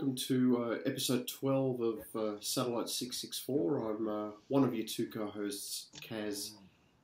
[0.00, 3.90] welcome to uh, episode 12 of uh, Satellite 664.
[3.90, 6.52] I'm uh, one of your two co hosts, Kaz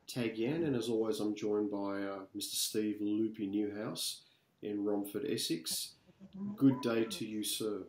[0.09, 2.55] Tagyan, and as always, I'm joined by uh, Mr.
[2.55, 4.23] Steve Loopy Newhouse
[4.63, 5.97] in Romford, Essex.
[6.57, 7.83] Good day to you, sir.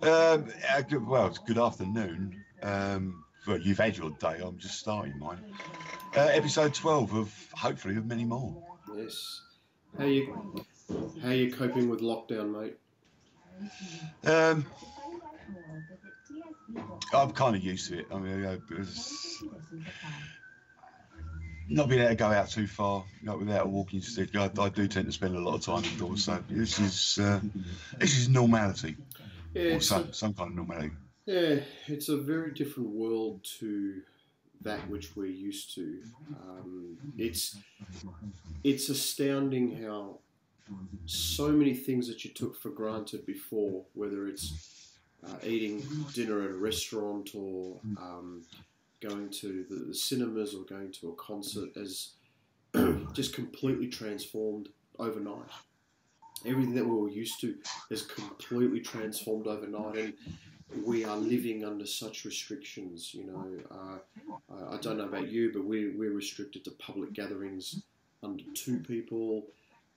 [0.00, 2.42] Um, uh, good- well, it's good afternoon.
[2.62, 4.40] Um, well, you've had your day.
[4.42, 5.44] I'm just starting mine.
[6.16, 8.56] Uh, episode 12 of hopefully of many more.
[8.96, 9.42] Yes.
[9.98, 10.64] How you
[11.22, 12.78] how you coping with lockdown, mate?
[14.24, 14.66] Um,
[17.12, 18.06] I'm kind of used to it.
[18.12, 19.42] I mean, it's
[21.68, 24.34] not being able to go out too far, not without a walking stick.
[24.36, 26.24] I, I do tend to spend a lot of time indoors.
[26.24, 27.40] So this is uh,
[27.98, 28.96] this is normality,
[29.54, 30.92] Yeah, or it's a, some some kind of normality.
[31.26, 34.02] yeah, it's a very different world to
[34.62, 36.02] that which we're used to.
[36.42, 37.56] Um, it's
[38.62, 40.18] it's astounding how
[41.06, 44.92] so many things that you took for granted before, whether it's
[45.26, 45.82] uh, eating
[46.14, 48.42] dinner at a restaurant or um,
[49.00, 52.10] going to the, the cinemas or going to a concert, has
[53.12, 55.48] just completely transformed overnight.
[56.46, 57.54] Everything that we were used to
[57.90, 63.14] has completely transformed overnight, and we are living under such restrictions.
[63.14, 63.98] You know, uh,
[64.54, 67.82] I- I don't know about you, but we, we're restricted to public gatherings
[68.22, 69.46] under two people.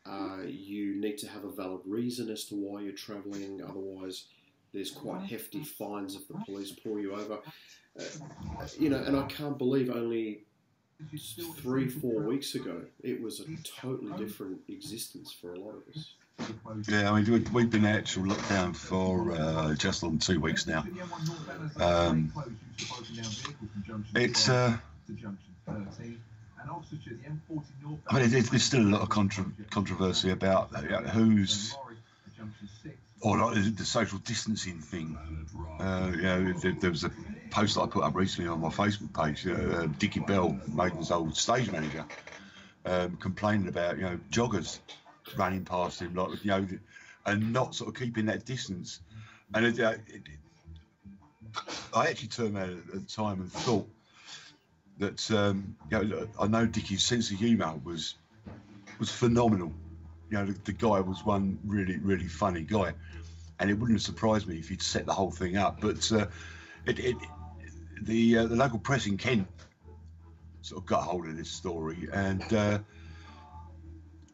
[0.08, 4.26] Uh, you need to have a valid reason as to why you're travelling, otherwise,
[4.74, 7.40] there's quite hefty fines if the police pull you over.
[8.00, 8.04] Uh,
[8.80, 10.44] you know, and I can't believe only
[11.58, 13.46] three, four weeks ago, it was a
[13.82, 16.14] totally different existence for a lot of us.
[16.88, 20.68] Yeah, I mean, we- we've been in actual lockdown for uh, just on two weeks
[20.68, 20.86] now.
[21.78, 22.32] Um,
[24.16, 24.78] it's, uh,
[28.10, 31.76] I mean, there's, still a lot of contra- controversy about uh, who's
[33.22, 35.18] or like the social distancing thing.
[35.80, 37.12] Uh, you know, there, there was a
[37.50, 39.48] post that I put up recently on my Facebook page.
[39.48, 42.06] Uh, uh, Dickie Bell, Maiden's old stage manager,
[42.86, 44.80] um, complaining about you know joggers
[45.36, 46.68] running past him, like you know,
[47.26, 49.02] and not sort of keeping that distance.
[49.54, 50.22] And it, uh, it,
[51.94, 53.90] I actually turned around at the time and thought
[55.00, 58.16] that um, you know, I know Dickie's sense of humour was
[59.00, 59.72] was phenomenal.
[60.30, 62.94] You know, the, the guy was one really, really funny guy,
[63.60, 65.80] and it wouldn't have surprised me if he'd set the whole thing up.
[65.80, 66.28] But uh,
[66.86, 67.16] it, it,
[68.02, 69.48] the uh, the local press in Kent
[70.62, 72.80] sort of got hold of this story, and uh,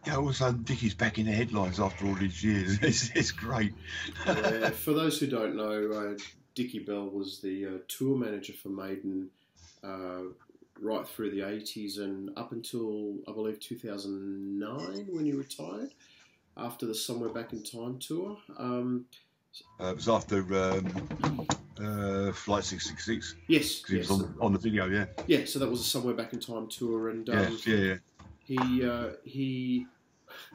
[0.06, 2.80] yeah, all of a sudden Dickie's back in the headlines after all these years.
[2.82, 3.74] It's, it's great.
[4.26, 6.18] Yeah, for those who don't know, uh,
[6.56, 9.30] Dickie Bell was the uh, tour manager for Maiden
[9.84, 10.24] uh,
[10.84, 15.94] right through the 80s and up until, I believe, 2009 when he retired
[16.58, 18.38] after the Somewhere Back in Time tour.
[18.58, 19.06] Um,
[19.80, 21.48] Uh, it was after um,
[21.80, 24.10] uh, Flight 666 yes, yes.
[24.10, 24.88] was on, on the video.
[24.88, 27.78] Yeah, yeah, so that was a Somewhere Back in Time tour, and um, yes, yeah,
[27.78, 27.96] yeah.
[28.40, 29.86] he uh, he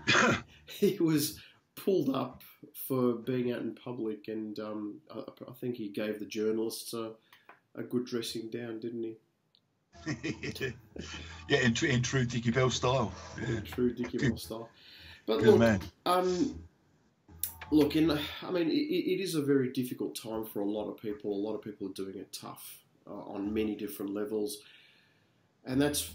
[0.67, 1.41] he was
[1.77, 2.43] pulled up
[2.89, 7.13] for being out in public, and um, I, I think he gave the journalists a,
[7.77, 9.17] a good dressing down, didn't he?
[11.49, 13.13] Yeah, in, tr- in true Dickie Bell style.
[13.41, 13.61] Yeah.
[13.61, 14.69] True Dickie Bell style.
[15.27, 15.81] But Good look, man.
[16.07, 16.63] um,
[17.71, 20.97] look, in I mean, it, it is a very difficult time for a lot of
[20.97, 21.33] people.
[21.33, 24.59] A lot of people are doing it tough uh, on many different levels,
[25.67, 26.15] and that's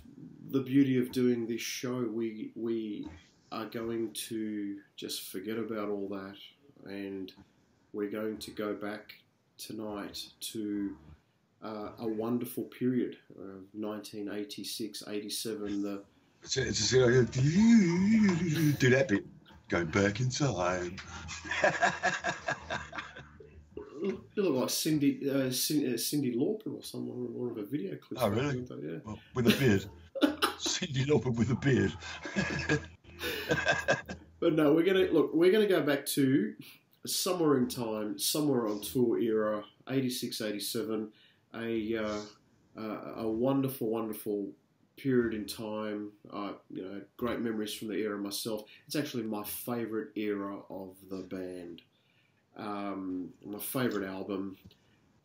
[0.49, 2.09] the beauty of doing this show.
[2.11, 3.07] We we
[3.51, 6.37] are going to just forget about all that,
[6.91, 7.31] and
[7.93, 9.13] we're going to go back
[9.57, 10.95] tonight to.
[11.63, 16.03] Uh, a wonderful period of 1986, 87, the
[16.41, 17.35] It's, it's, it's,
[18.77, 19.25] do that bit.
[19.69, 20.97] Going back in time.
[24.03, 27.63] You look like Cyndi, uh, Cyndi, uh, Cyndi Lauper or someone in one of her
[27.63, 28.21] video clips.
[28.21, 28.59] Oh, really?
[28.59, 29.85] the Well, with a beard.
[30.59, 31.93] Cyndi Lauper with a beard.
[34.43, 35.33] But no, we're gonna look.
[35.33, 36.53] We're gonna go back to
[37.05, 41.09] somewhere in time, somewhere on tour era, 86, 87,
[41.55, 42.21] a uh,
[42.77, 44.49] uh, a wonderful, wonderful
[44.97, 46.11] period in time.
[46.31, 48.63] Uh, you know, great memories from the era myself.
[48.85, 51.81] It's actually my favourite era of the band.
[52.55, 54.57] Um, my favourite album,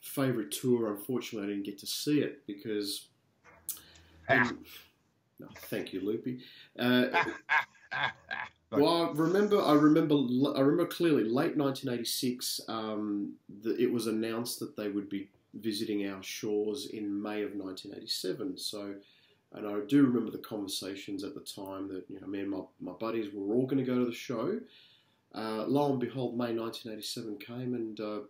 [0.00, 0.92] favourite tour.
[0.92, 3.08] Unfortunately, I didn't get to see it because.
[4.30, 4.52] Ah.
[5.40, 6.40] no, thank you, Loopy.
[6.78, 7.06] Uh,
[8.70, 10.16] well, I remember, I remember,
[10.54, 11.24] I remember clearly.
[11.24, 13.32] Late 1986, um,
[13.62, 18.58] the, it was announced that they would be visiting our shores in May of 1987.
[18.58, 18.94] So,
[19.52, 22.60] and I do remember the conversations at the time that you know, me and my,
[22.80, 24.60] my buddies were all going to go to the show.
[25.34, 28.20] uh, lo and behold, May 1987 came and uh,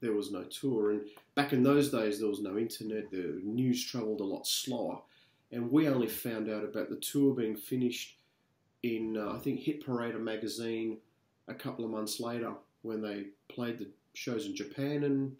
[0.00, 0.90] there was no tour.
[0.90, 1.02] And
[1.34, 3.10] back in those days, there was no internet.
[3.10, 4.98] The news travelled a lot slower,
[5.50, 8.18] and we only found out about the tour being finished
[8.82, 10.98] in uh, I think Hit Parader magazine
[11.48, 12.52] a couple of months later
[12.82, 15.36] when they played the shows in Japan, and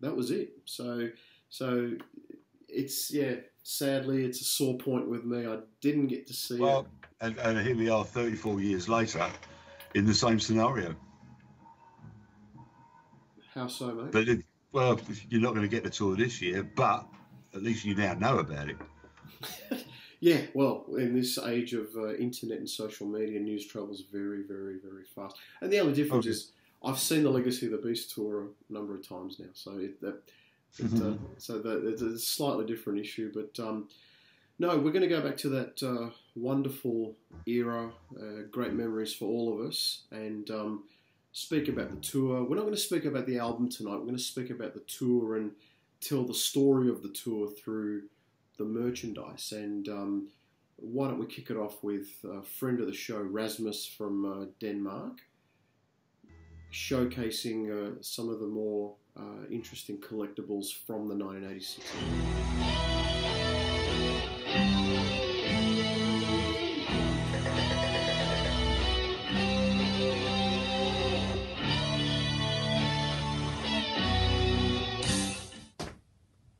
[0.00, 0.50] that was it.
[0.64, 1.08] So,
[1.48, 1.92] so
[2.68, 3.36] it's yeah.
[3.66, 5.46] Sadly, it's a sore point with me.
[5.46, 6.86] I didn't get to see Well, it.
[7.22, 9.26] and, and here we are 34 years later
[9.94, 10.94] in the same scenario.
[13.54, 14.12] How so, mate?
[14.12, 15.00] But it, well,
[15.30, 17.06] you're not going to get the tour this year, but
[17.54, 18.76] at least you now know about it.
[20.20, 24.78] Yeah, well, in this age of uh, internet and social media, news travels very, very,
[24.82, 25.36] very fast.
[25.60, 26.30] And the only difference Okay.
[26.30, 26.52] is
[26.84, 30.00] I've seen the Legacy of the Beast tour a number of times now, so it,
[30.00, 30.22] that,
[30.78, 33.32] it, uh, so that, it's a slightly different issue.
[33.32, 33.88] But um,
[34.58, 37.16] no, we're going to go back to that uh, wonderful
[37.46, 40.84] era, uh, great memories for all of us, and um,
[41.32, 42.44] speak about the tour.
[42.44, 43.96] We're not going to speak about the album tonight.
[43.96, 45.52] We're going to speak about the tour and
[46.00, 48.02] tell the story of the tour through
[48.56, 49.52] the merchandise.
[49.52, 50.28] And um,
[50.76, 54.44] why don't we kick it off with a friend of the show, Rasmus from uh,
[54.60, 55.22] Denmark,
[56.74, 61.86] showcasing uh, some of the more uh, interesting collectibles from the 1986.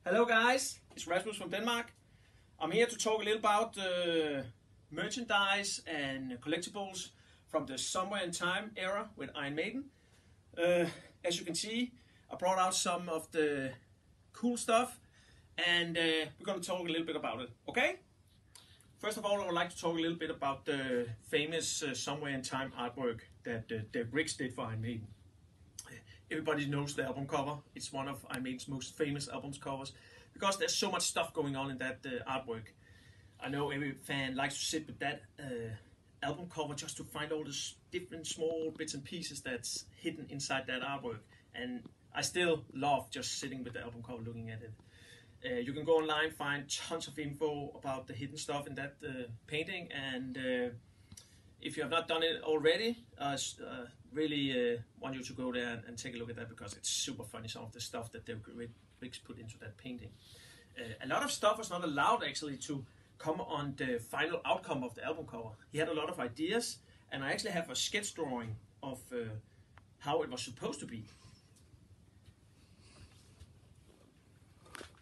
[0.05, 0.78] Hello, guys.
[0.94, 1.93] It's Rasmus from Denmark.
[2.61, 4.43] I'm here to talk a little about uh,
[4.93, 7.08] merchandise and collectibles
[7.49, 9.84] from the Somewhere in Time era with Iron Maiden.
[10.58, 10.86] Uh,
[11.24, 11.92] as you can see,
[12.30, 13.70] I brought out some of the
[14.32, 14.98] cool stuff,
[15.58, 16.00] and uh,
[16.38, 17.50] we're going to talk a little bit about it.
[17.68, 17.96] Okay?
[18.98, 21.94] First of all, I would like to talk a little bit about the famous uh,
[21.94, 25.06] Somewhere in Time artwork that uh, Dave did for Iron Maiden.
[26.30, 27.56] Everybody knows the album cover.
[27.74, 29.92] It's one of Iron Maiden's most famous albums covers
[30.32, 32.64] because there's so much stuff going on in that uh, artwork.
[33.40, 35.74] I know every fan likes to sit with that uh,
[36.25, 37.56] album cover just to find all the
[37.93, 41.21] different small bits and pieces that's hidden inside that artwork.
[41.55, 41.82] And
[42.15, 44.73] I still love just sitting with the album cover looking at it.
[45.44, 48.94] Uh, you can go online, find tons of info about the hidden stuff in that
[49.06, 50.71] uh, painting, and uh,
[51.61, 55.53] if you have not done it already, I uh, really uh, want you to go
[55.53, 57.49] there and, and take a look at that because it's super funny.
[57.49, 58.41] Some of the stuff that Dave
[58.99, 60.11] Briggs put into that painting.
[60.79, 62.85] Uh, a lot of stuff was not allowed actually to
[63.19, 65.50] come on the final outcome of the album cover.
[65.72, 66.78] He had a lot of ideas,
[67.11, 69.16] and I actually have a sketch drawing of uh,
[69.99, 71.05] how it was supposed to be.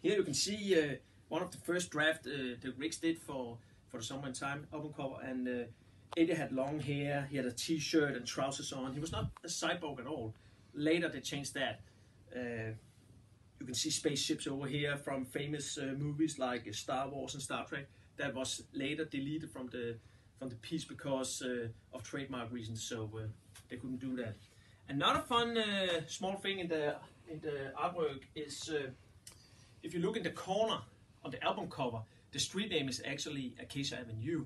[0.01, 0.95] Here you can see uh,
[1.29, 3.57] one of the first draft uh, that Riggs did for,
[3.89, 5.51] for the Somewhere in Time album cover, and uh,
[6.15, 8.93] Eddie had long hair, he had a t-shirt and trousers on.
[8.93, 10.33] He was not a cyborg at all.
[10.73, 11.81] Later they changed that.
[12.35, 12.73] Uh,
[13.59, 17.65] you can see spaceships over here from famous uh, movies like Star Wars and Star
[17.65, 17.87] Trek.
[18.17, 19.97] That was later deleted from the
[20.37, 23.21] from the piece because uh, of trademark reasons, so uh,
[23.69, 24.35] they couldn't do that.
[24.89, 26.95] Another fun uh, small thing in the
[27.27, 28.89] in the artwork is uh,
[29.81, 30.79] if you look in the corner
[31.23, 31.99] on the album cover,
[32.31, 34.45] the street name is actually Acacia Avenue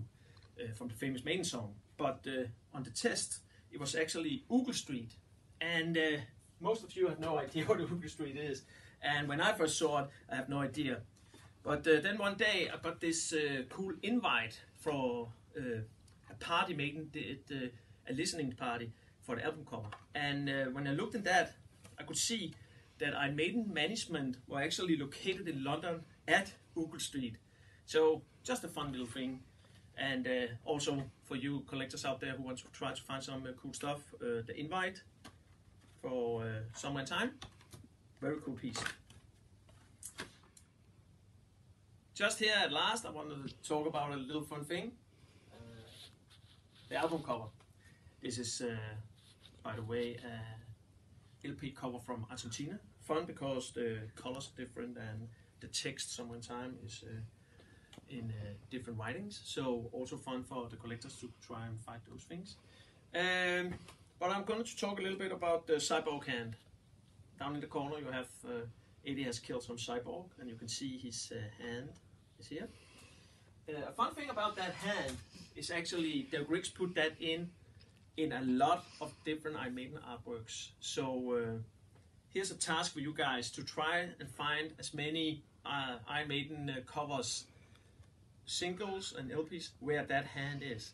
[0.60, 1.74] uh, from the famous Maiden song.
[1.98, 3.40] But uh, on the test,
[3.72, 5.12] it was actually Oogle Street,
[5.60, 5.98] and
[6.62, 8.64] most of you have no idea what Oogle Street is.
[9.02, 11.02] And when I first saw it, I have no idea.
[11.68, 15.82] But uh, then one day, I got this uh, cool invite for uh,
[16.30, 16.74] a party
[17.12, 17.68] did, uh,
[18.10, 19.90] a listening party for the album cover.
[20.16, 21.56] And when I looked at that,
[22.00, 22.54] I could see
[23.00, 27.36] that Iron Maiden management were actually located in London at Oogle Street.
[27.86, 29.42] So just a fun little thing.
[29.98, 33.44] And uh, also for you collectors out there who want to try to find some
[33.44, 35.04] uh, cool stuff, uh, the invite
[36.02, 37.32] for uh, in Time,
[38.22, 38.82] very cool piece.
[42.18, 44.92] Just here at last, I wanted to talk about a little fun thing.
[45.54, 45.58] Uh,
[46.90, 47.44] the album cover.
[48.24, 48.76] This is, uh,
[49.62, 52.80] by the way, a LP cover from Argentina.
[53.04, 55.28] Fun because the colors are different and
[55.60, 57.20] the text in time is uh,
[58.10, 59.40] in uh, different writings.
[59.46, 62.56] So also fun for the collectors to try and find those things.
[63.14, 63.76] Um,
[64.20, 66.56] but I'm going to talk a little bit about the cyborg hand.
[67.40, 68.66] Down in the corner you have uh,
[69.06, 71.68] Eddie has killed some cyborg and you can see his uh,
[72.38, 72.68] hand is here.
[73.70, 75.18] Uh, a fun thing about that hand
[75.56, 77.50] is actually the Greeks put that in
[78.16, 80.70] in a lot of different Iron Maiden artworks.
[80.80, 81.60] So uh,
[82.30, 87.46] here's a task for you guys to try and find as many uh, uh, covers,
[88.46, 90.94] singles and LPs where that hand is.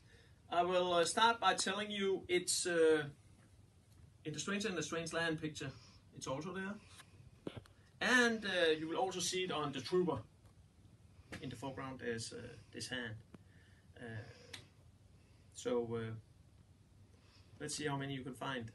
[0.52, 3.04] I will uh, start by telling you it's uh,
[4.26, 5.72] in the Stranger in the Strange Land picture.
[6.18, 6.76] It's also there,
[8.02, 10.20] and uh, you will also see it on the Trooper.
[11.42, 13.16] In the foreground, is uh, this hand.
[13.98, 14.04] Uh,
[15.54, 16.14] so uh,
[17.60, 18.72] let's see how many you can find.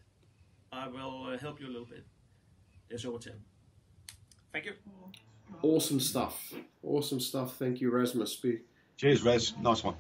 [0.71, 2.05] I will uh, help you a little bit.
[2.89, 3.35] There's over ten.
[4.53, 4.73] Thank you.
[5.63, 6.53] Awesome stuff.
[6.83, 7.57] Awesome stuff.
[7.57, 8.37] Thank you, Rasmus.
[8.37, 8.61] Be
[8.99, 9.55] Cheers, Res.
[9.63, 9.95] Nice one.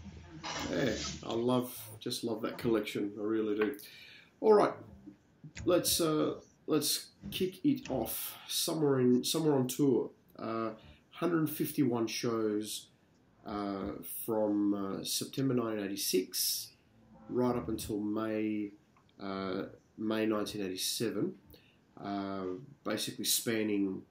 [0.70, 0.92] Yeah,
[1.26, 3.12] I love, just love that collection.
[3.18, 3.76] I really do.
[4.40, 4.72] All right,
[5.64, 6.34] let's uh,
[6.66, 8.36] let's kick it off.
[8.46, 10.70] Somewhere in somewhere on tour, uh,
[11.18, 12.86] 151 shows
[13.44, 13.92] uh,
[14.24, 16.72] from uh, September 1986
[17.28, 18.70] right up until May
[19.20, 19.64] uh,
[19.96, 21.34] May 1987.
[22.00, 22.42] Uh,
[22.84, 24.02] basically spanning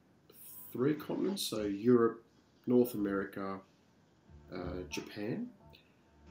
[0.74, 2.26] three continents, so Europe,
[2.66, 3.60] North America,
[4.54, 5.48] uh, Japan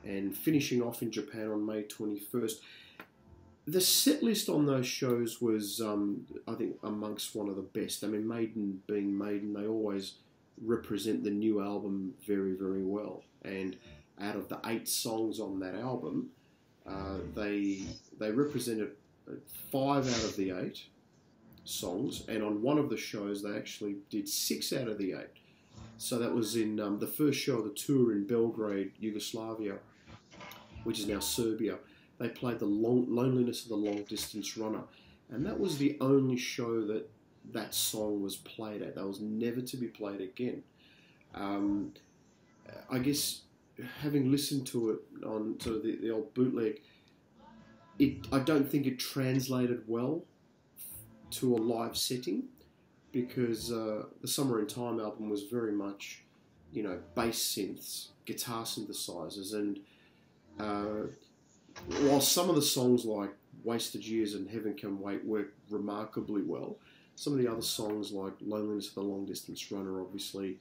[0.05, 2.55] and finishing off in Japan on May 21st.
[3.67, 8.05] The set list on those shows was, um, I think, amongst one of the best.
[8.05, 10.13] I mean, Maiden being Maiden, they always
[10.65, 13.23] represent the new album very, very well.
[13.43, 13.77] And
[14.21, 16.31] out of the eight songs on that album,
[16.87, 17.83] uh, they
[18.19, 18.93] they represented
[19.71, 20.85] five out of the eight
[21.65, 25.37] songs, and on one of the shows they actually did six out of the eight.
[25.99, 29.77] So that was in um, the first show of the tour in Belgrade, Yugoslavia,
[30.85, 31.79] which is now Serbia.
[32.19, 34.83] They played the long, Loneliness of the Long Distance Runner,
[35.31, 37.11] and that was the only show that
[37.53, 38.95] that song was played at.
[38.95, 40.63] That was never to be played again.
[41.35, 41.93] Um,
[42.91, 43.43] I guess
[44.01, 46.81] having listened to it on the, the old bootleg,
[47.99, 50.25] it I don't think it translated well
[51.33, 52.45] to a live setting
[53.13, 56.23] because uh, the Somewhere in Time album was very much,
[56.73, 59.81] you know, bass synths, guitar synthesizers, and
[60.59, 61.09] uh,
[62.03, 63.31] while some of the songs like
[63.65, 66.77] Wasted Years and Heaven Can Wait work remarkably well,
[67.17, 70.59] some of the other songs like Loneliness of the Long Distance Runner, obviously,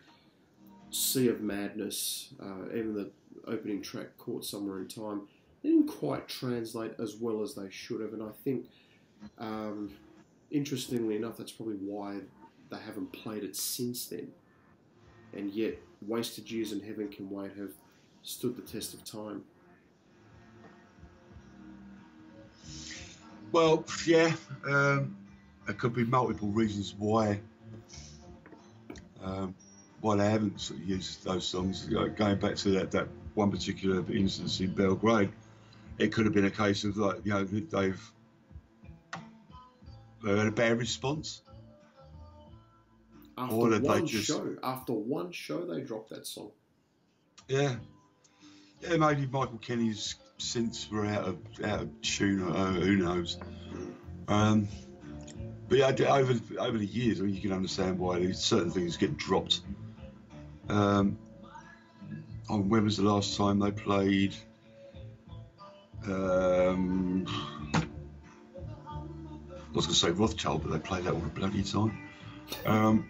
[0.90, 3.12] Sea of Madness, uh, even the
[3.48, 5.28] opening track Caught Somewhere in Time,
[5.62, 8.66] they didn't quite translate as well as they should have, and I think.
[9.38, 9.92] Um,
[10.52, 12.20] interestingly enough, that's probably why
[12.70, 14.32] they haven't played it since then.
[15.34, 17.72] And yet, Wasted Years and Heaven Can Wait have
[18.22, 19.44] stood the test of time.
[23.52, 24.34] Well, yeah,
[24.68, 25.16] um,
[25.66, 27.40] there could be multiple reasons why
[29.24, 29.56] um,
[30.02, 31.88] why they haven't sort of used those songs.
[31.90, 35.32] You know, going back to that, that one particular instance in Belgrade,
[35.98, 38.12] it could have been a case of like you know they've
[40.24, 41.42] they had a bad response.
[43.38, 46.52] After Or did they one just- show, after one show, they dropped that song.
[47.48, 47.76] Yeah,
[48.82, 52.42] yeah, maybe Michael Kenney's synths were out of out of tune.
[52.42, 53.38] Or, uh, who knows?
[54.28, 54.68] Um,
[55.68, 59.18] but yeah, over over the years, I mean, you can understand why certain things get
[59.18, 59.62] dropped.
[60.70, 61.18] Um,
[62.50, 64.36] oh, when was the last time they played?
[66.08, 67.26] Um,
[67.76, 67.82] I
[69.74, 71.98] was going to say Wrathchild, but they play that all the bloody time.
[72.66, 73.10] Um,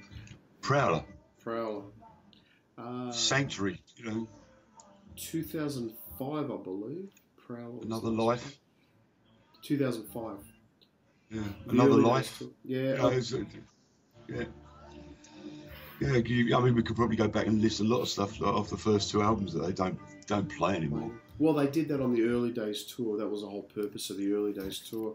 [0.62, 1.04] Prowler,
[1.44, 1.84] Prowler.
[2.78, 4.28] Uh, Sanctuary, you know,
[5.18, 7.10] 2005, I believe.
[7.38, 7.82] Prowler.
[7.84, 8.60] Another Life.
[9.62, 10.55] 2005.
[11.36, 12.40] Yeah, another early life.
[12.40, 12.54] days too.
[12.64, 12.80] Yeah.
[12.80, 13.44] You know, it's, uh,
[14.30, 14.44] yeah.
[16.02, 18.42] Yeah, you, I mean, we could probably go back and list a lot of stuff
[18.42, 21.12] off the first two albums that they don't don't play anymore.
[21.40, 23.18] Well, they did that on the early days tour.
[23.18, 25.14] That was the whole purpose of the early days tour.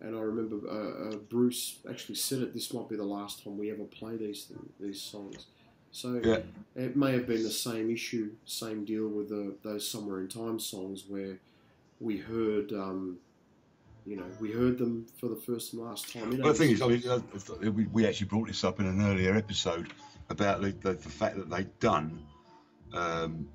[0.00, 2.54] And I remember uh, uh, Bruce actually said it.
[2.54, 5.46] This might be the last time we ever play these things, these songs.
[5.90, 6.40] So Yeah.
[6.76, 10.60] it may have been the same issue, same deal with the, those Somewhere in Time
[10.60, 11.38] songs where
[12.00, 13.18] we heard, um,
[14.08, 16.32] you know, we heard them for the first and last time.
[16.32, 18.80] You know, But the thing is, I mean, uh, we, we actually brought this up
[18.80, 19.92] in an earlier episode
[20.30, 22.24] about the, the, the fact that they'd done
[22.94, 23.48] um,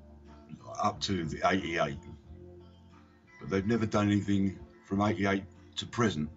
[0.80, 1.96] up to the 88,
[3.40, 4.56] but they've never done anything
[4.86, 5.42] from 88
[5.76, 6.30] to present.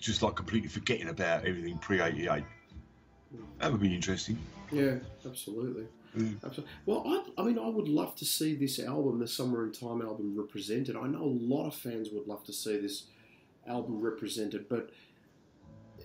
[0.00, 2.44] Just like completely forgetting about everything pre 88.
[3.58, 4.38] That would be interesting.
[4.72, 5.86] Yeah, absolutely.
[6.16, 6.36] Mm.
[6.44, 6.72] Absolutely.
[6.86, 10.00] Well, I, I mean, I would love to see this album, the Somewhere in Time
[10.00, 10.96] album, represented.
[10.96, 13.04] I know a lot of fans would love to see this
[13.66, 14.90] album represented, but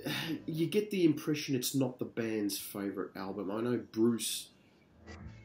[0.45, 3.51] you get the impression it's not the band's favourite album.
[3.51, 4.49] I know Bruce,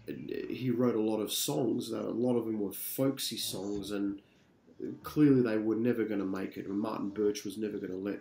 [0.06, 4.20] he wrote a lot of songs, a lot of them were folksy songs, and
[5.02, 6.66] clearly they were never going to make it.
[6.66, 8.20] And Martin Birch was never going to let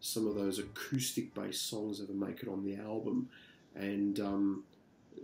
[0.00, 3.28] some of those acoustic based songs ever make it on the album.
[3.74, 4.64] And um,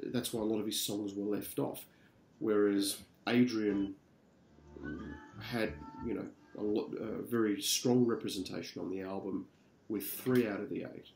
[0.07, 1.85] that's why a lot of his songs were left off.
[2.38, 3.95] Whereas Adrian
[5.40, 5.73] had
[6.07, 6.26] you know
[6.59, 9.47] a, lot, a very strong representation on the album
[9.88, 11.07] with three out of the eight.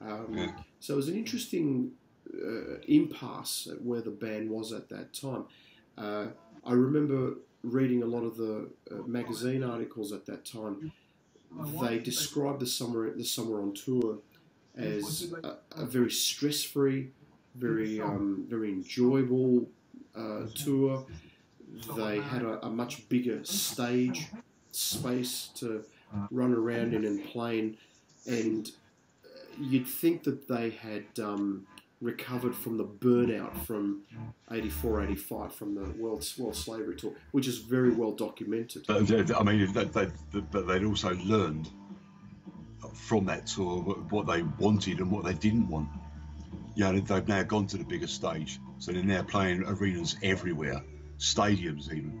[0.00, 0.52] Um, Yeah.
[0.80, 1.92] So it was an interesting
[2.34, 5.44] uh, impasse at where the band was at that time.
[5.98, 6.26] Uh,
[6.64, 10.92] I remember reading a lot of the uh, magazine articles at that time.
[11.80, 14.18] They described the summer the summer on tour
[14.76, 17.10] as a, a very stress free,
[17.54, 19.68] very um, very enjoyable
[20.14, 21.06] uh, tour.
[21.96, 24.28] They had a, a much bigger stage
[24.72, 25.84] space to
[26.30, 27.76] run around in and play in,
[28.26, 28.70] and
[29.60, 31.66] you'd think that they had um,
[32.00, 34.02] recovered from the burnout from
[34.50, 38.84] 84, 85 from the World, World Slavery Tour, which is very well documented.
[38.86, 40.08] But I mean, they, they,
[40.50, 41.68] but they'd also learned
[42.94, 45.88] from that tour what, what they wanted and what they didn't want.
[46.74, 50.82] You know, they've now gone to the bigger stage, so they're now playing arenas everywhere,
[51.18, 52.20] stadiums even.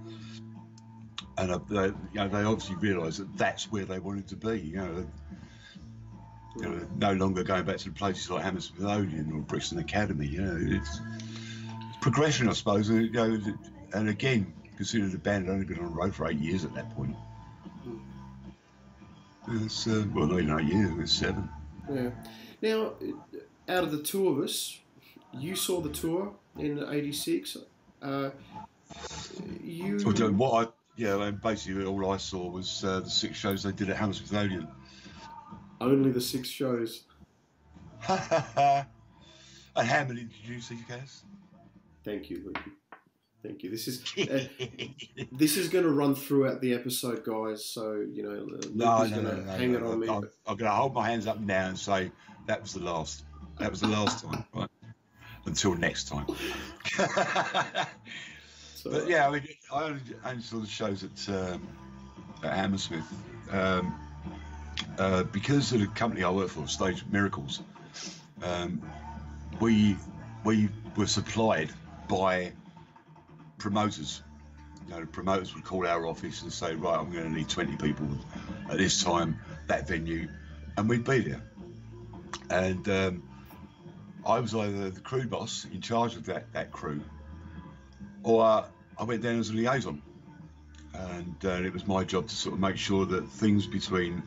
[1.38, 4.60] And uh, they, you know, they obviously realised that that's where they wanted to be.
[4.60, 5.06] You know,
[6.56, 10.26] you know, no longer going back to the places like Hammersmith Odeon or Brixton Academy.
[10.26, 11.00] You know, it's,
[11.88, 12.88] it's progression, I suppose.
[12.90, 13.40] And, you know,
[13.94, 16.74] and again, considering the band had only been on the road for eight years at
[16.74, 17.14] that point.
[19.48, 20.92] It's uh, well, not even eight years.
[20.98, 21.48] It's seven.
[21.90, 22.10] Yeah.
[22.62, 22.92] Now,
[23.70, 24.80] out of the two of us,
[25.32, 27.56] you saw the tour in '86.
[28.02, 28.30] Uh,
[29.62, 29.98] you.
[29.98, 33.72] What I yeah, I mean, basically all I saw was uh, the six shows they
[33.72, 34.68] did at Hammersmith Odeon.
[35.80, 37.04] Only the six shows.
[38.08, 38.18] and
[39.76, 41.24] how many did you see, Cass?
[42.04, 42.58] Thank you, Luke.
[43.42, 43.70] Thank you.
[43.70, 44.44] This is uh,
[45.32, 47.64] this is going to run throughout the episode, guys.
[47.64, 50.00] So you know, Luke no, is no, going to no, hang no, it on I'm,
[50.00, 50.08] me.
[50.08, 52.12] I'm, I'm going to hold my hands up now and say
[52.46, 53.24] that was the last.
[53.58, 54.68] That was the last time, right?
[55.46, 56.26] Until next time.
[58.84, 61.66] But yeah, I mean, I only, only saw the shows at, um,
[62.42, 63.04] at Hammersmith
[63.50, 63.94] um,
[64.98, 67.60] uh, because of the company I work for, Stage Miracles.
[68.42, 68.80] Um,
[69.60, 69.96] we
[70.44, 71.70] we were supplied
[72.08, 72.52] by
[73.58, 74.22] promoters.
[74.86, 77.48] You know, the promoters would call our office and say, "Right, I'm going to need
[77.48, 78.08] 20 people
[78.70, 80.28] at this time, that venue,"
[80.78, 81.42] and we'd be there.
[82.48, 83.22] And um,
[84.26, 87.02] I was either the crew boss in charge of that that crew,
[88.22, 88.64] or uh,
[88.98, 90.02] I went down as a liaison,
[90.94, 94.22] and uh, it was my job to sort of make sure that things between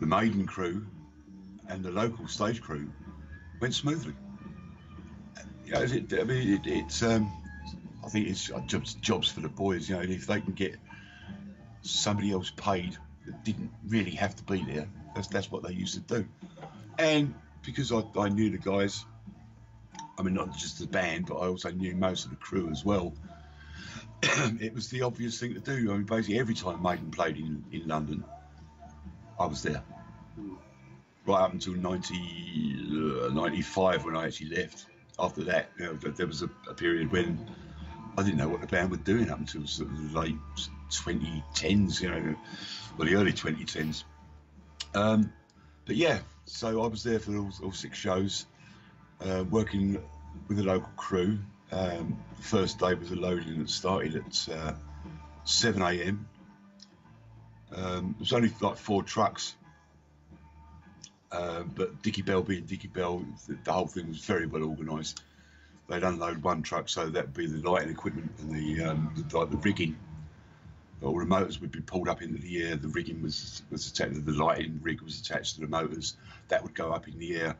[0.00, 0.84] the maiden crew
[1.68, 2.90] and the local stage crew
[3.60, 4.14] went smoothly.
[5.64, 7.30] You know, it, I mean, it, it's um,
[8.04, 9.88] I think it's jobs jobs for the boys.
[9.88, 10.76] You know, if they can get
[11.82, 15.94] somebody else paid that didn't really have to be there, that's that's what they used
[15.94, 16.26] to do.
[16.98, 19.04] And because I, I knew the guys,
[20.22, 22.84] I mean, not just the band, but I also knew most of the crew as
[22.84, 23.12] well.
[24.22, 25.90] it was the obvious thing to do.
[25.90, 28.22] I mean, basically, every time Maiden played in, in London,
[29.40, 29.82] I was there.
[31.26, 34.86] Right up until 90, uh, 95 when I actually left.
[35.18, 37.44] After that, you know, there was a, a period when
[38.16, 40.36] I didn't know what the band were doing up until sort of the late
[40.88, 42.36] 2010s, you know,
[42.96, 44.04] or the early 2010s.
[44.94, 45.32] Um,
[45.84, 48.46] but yeah, so I was there for all, all six shows,
[49.20, 50.00] uh, working
[50.48, 51.38] with the local crew.
[51.70, 54.72] Um, the first day was a loading that started at uh,
[55.44, 56.26] 7 a.m.
[57.74, 59.54] Um, it was only like four trucks,
[61.30, 65.22] uh, but Dickie Bell being Dickie Bell, the, the whole thing was very well organised.
[65.88, 69.50] They'd unload one truck, so that'd be the lighting equipment and the, um, the like
[69.50, 69.96] the rigging.
[71.02, 72.76] All the motors would be pulled up into the air.
[72.76, 74.24] The rigging was was attached.
[74.24, 76.16] The lighting rig was attached to the motors.
[76.48, 77.56] That would go up in the air.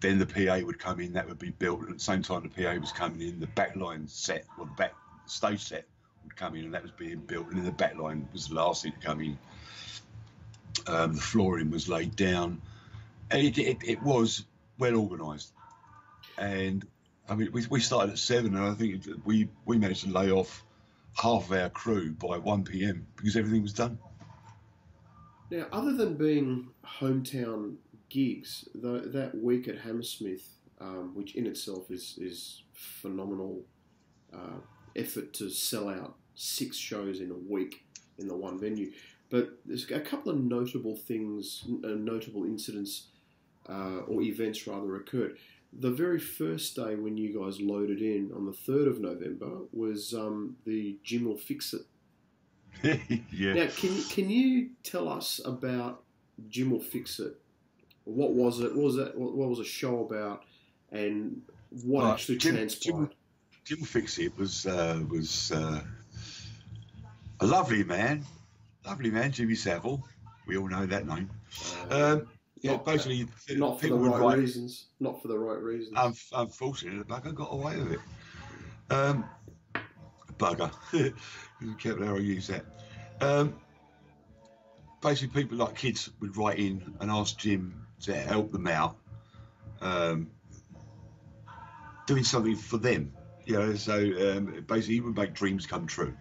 [0.00, 1.12] Then the PA would come in.
[1.12, 1.80] That would be built.
[1.80, 3.40] And at the same time, the PA was coming in.
[3.40, 4.94] The backline set or the back
[5.26, 5.86] stage set
[6.24, 7.48] would come in, and that was being built.
[7.48, 9.38] And then the backline was the last thing to come in.
[10.86, 12.62] Um, the flooring was laid down,
[13.30, 14.44] it, it, it was
[14.78, 15.52] well organised.
[16.38, 16.86] And
[17.28, 20.30] I mean, we, we started at seven, and I think we we managed to lay
[20.30, 20.64] off
[21.14, 23.06] half of our crew by 1 p.m.
[23.16, 23.98] because everything was done.
[25.50, 27.76] Now, other than being hometown
[28.10, 30.46] gigs, tho- that week at Hammersmith,
[30.80, 33.62] um, which in itself is is phenomenal
[34.32, 34.60] uh,
[34.96, 37.84] effort to sell out six shows in a week
[38.18, 38.92] in the one venue.
[39.30, 43.06] But there's a couple of notable things, uh, notable incidents
[43.68, 45.38] uh, or events rather occurred.
[45.72, 50.12] The very first day when you guys loaded in on the third of November was
[50.12, 51.86] um, the Jim'll Fix It
[53.32, 53.52] yeah.
[53.54, 56.02] now, can can you tell us about
[56.48, 57.36] Jim'll Fix It?
[58.14, 58.74] What was it?
[58.74, 59.16] What was that?
[59.16, 60.44] What, was the show about?
[60.92, 61.42] And
[61.84, 63.14] what Right, actually Jim- transpired?
[63.64, 65.80] Jim Fix It was uh, was uh,
[67.40, 68.24] A lovely man,
[68.86, 70.04] lovely man, Jimmy Savile.
[70.46, 71.30] We all know that name.
[71.90, 72.26] Um,
[72.60, 74.38] yeah, Not- basically, Not for the right write.
[74.38, 74.86] reasons.
[74.98, 75.94] Not for the right reasons.
[75.96, 78.00] Un- unfortunately, the bugger got away with it.
[78.90, 79.24] Um,
[80.38, 80.70] bugger.
[81.78, 82.64] Careful how I use that.
[83.20, 83.54] Um,
[85.02, 88.96] basically, people like kids would write in and ask Jim to help them out,
[89.80, 90.30] um,
[92.06, 93.12] doing something for them.
[93.44, 96.14] You know, so um, basically, he would make dreams come true.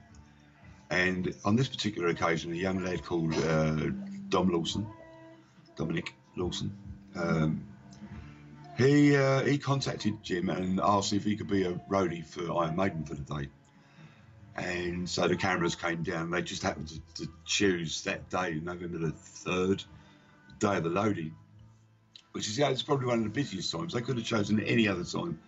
[0.90, 3.90] And on this particular occasion, a young lad called uh,
[4.30, 4.88] Dom Lawson,
[5.76, 6.76] Dominic Lawson,
[7.16, 7.64] um,
[8.78, 12.76] he uh, he contacted Jim and asked if he could be a roadie for Iron
[12.76, 13.50] Maiden for the day.
[14.56, 16.32] And so the cameras came down.
[16.32, 19.84] They just happened to, to choose that day, November the third,
[20.60, 21.34] day of the loading,
[22.32, 23.94] which is yeah, it's probably one of the busiest times.
[23.94, 25.40] They could have chosen any other time,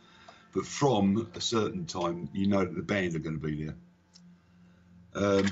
[0.53, 3.75] but from a certain time, you know that the band are going to be there.
[5.13, 5.51] Um,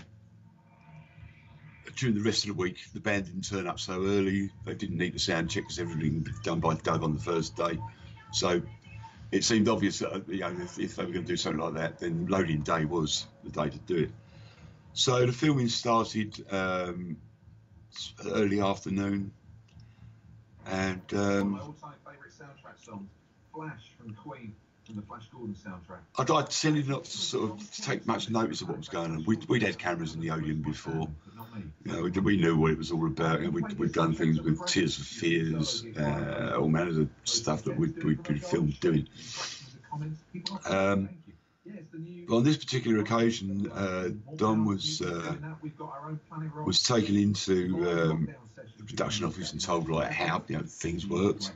[1.96, 4.50] during the rest of the week, the band didn't turn up so early.
[4.66, 7.56] They didn't need the sound check because everything was done by Doug on the first
[7.56, 7.78] day.
[8.32, 8.62] So
[9.32, 11.74] it seemed obvious that you know if, if they were going to do something like
[11.76, 14.12] that, then loading day was the day to do it.
[14.94, 17.18] So the filming started um,
[18.26, 19.32] early afternoon,
[20.68, 23.10] and One of um, my all-time favourite soundtrack songs,
[23.54, 24.54] Flash from Queen,
[24.86, 26.00] from the Flash Gordon soundtrack.
[26.18, 29.24] I'd, I'd tended not to sort of take much notice of what was going on.
[29.26, 31.08] We'd, we'd had cameras in the Odeon before.
[31.26, 31.64] But not me.
[31.86, 33.40] You know, we, we knew what it was all about.
[33.40, 37.64] You know, we'd, we'd done things with Tears for Fears, uh, all manners of stuff
[37.64, 39.08] that we'd, we'd been filmed doing.
[40.66, 41.10] Um,
[42.28, 45.36] But on this particular occasion, uh, Dom was uh,
[46.66, 48.30] was taken into um,
[48.80, 51.52] the production office and told like how you know things worked.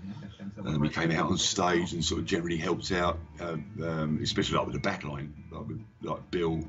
[0.66, 4.58] Um, he came out on stage and sort of generally helped out, uh, um, especially
[4.58, 6.64] like with the back line, like with like Bill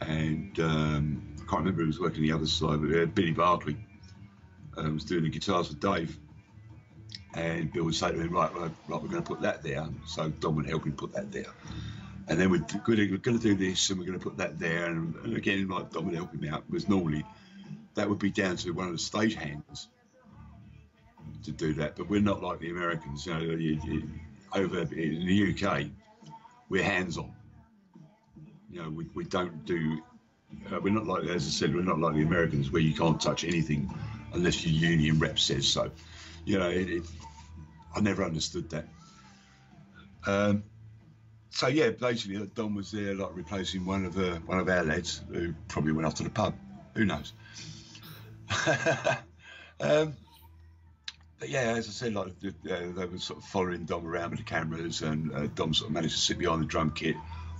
[0.00, 3.76] and um, I can't remember who was working the other side, but uh, Billy Barkley
[4.76, 6.16] um, was doing the guitars with Dave.
[7.34, 9.86] And Bill would say to him, right, right, right we're going to put that there.
[10.06, 11.46] So Dom would help him put that there.
[12.28, 14.86] And then we're going to, do this and we're going to put that there.
[14.86, 17.24] And, again, like Dom would help him out, because normally
[17.94, 19.88] that would be down to one of the stage hands
[21.44, 21.96] to do that.
[21.96, 23.26] But we're not like the Americans.
[23.26, 24.08] You know, you, you,
[24.54, 25.86] over in the UK,
[26.68, 27.32] we're hands on.
[28.70, 30.02] You know, we, we don't do.
[30.70, 33.20] Uh, we're not like, as I said, we're not like the Americans where you can't
[33.20, 33.92] touch anything
[34.32, 35.90] unless your union rep says so.
[36.44, 37.02] You know, it, it,
[37.94, 38.86] I never understood that.
[40.26, 40.62] Um,
[41.50, 45.22] so yeah, basically, Dom was there, like replacing one of uh, one of our lads
[45.30, 46.54] who probably went off to the pub.
[46.94, 47.32] Who knows?
[49.80, 50.14] um,
[51.38, 54.38] but yeah, as I said, like uh, they were sort of following Dom around with
[54.38, 57.16] the cameras, and uh, Dom sort of managed to sit behind the drum kit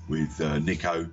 [0.09, 1.11] with uh, Nicko.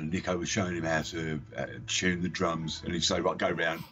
[0.00, 3.50] Nicko was showing him how to uh, tune the drums, and he'd say, "Right, go
[3.50, 3.82] round."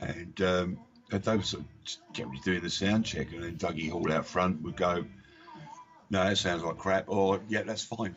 [0.00, 0.78] And um,
[1.10, 1.64] they were sort
[2.18, 5.04] of doing the sound check, and then Dougie Hall out front would go,
[6.10, 8.16] "No, that sounds like crap," or "Yeah, that's fine."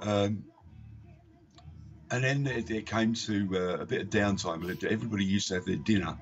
[0.00, 0.44] Um,
[2.14, 4.84] and then it, it came to uh, a bit of downtime.
[4.84, 6.16] Everybody used to have their dinner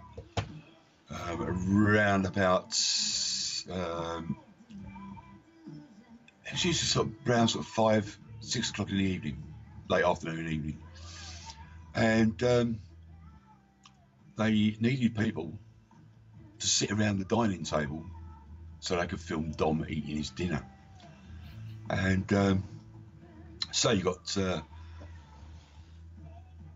[1.11, 2.77] um, around about.
[3.71, 4.37] Um,
[6.53, 9.43] was usually sort of around sort of five, six o'clock in the evening,
[9.89, 10.79] late afternoon evening,
[11.95, 12.81] and um,
[14.37, 15.59] they needed people
[16.59, 18.05] to sit around the dining table
[18.81, 20.65] so they could film Dom eating his dinner.
[21.91, 22.65] And um,
[23.71, 24.61] so you got, uh,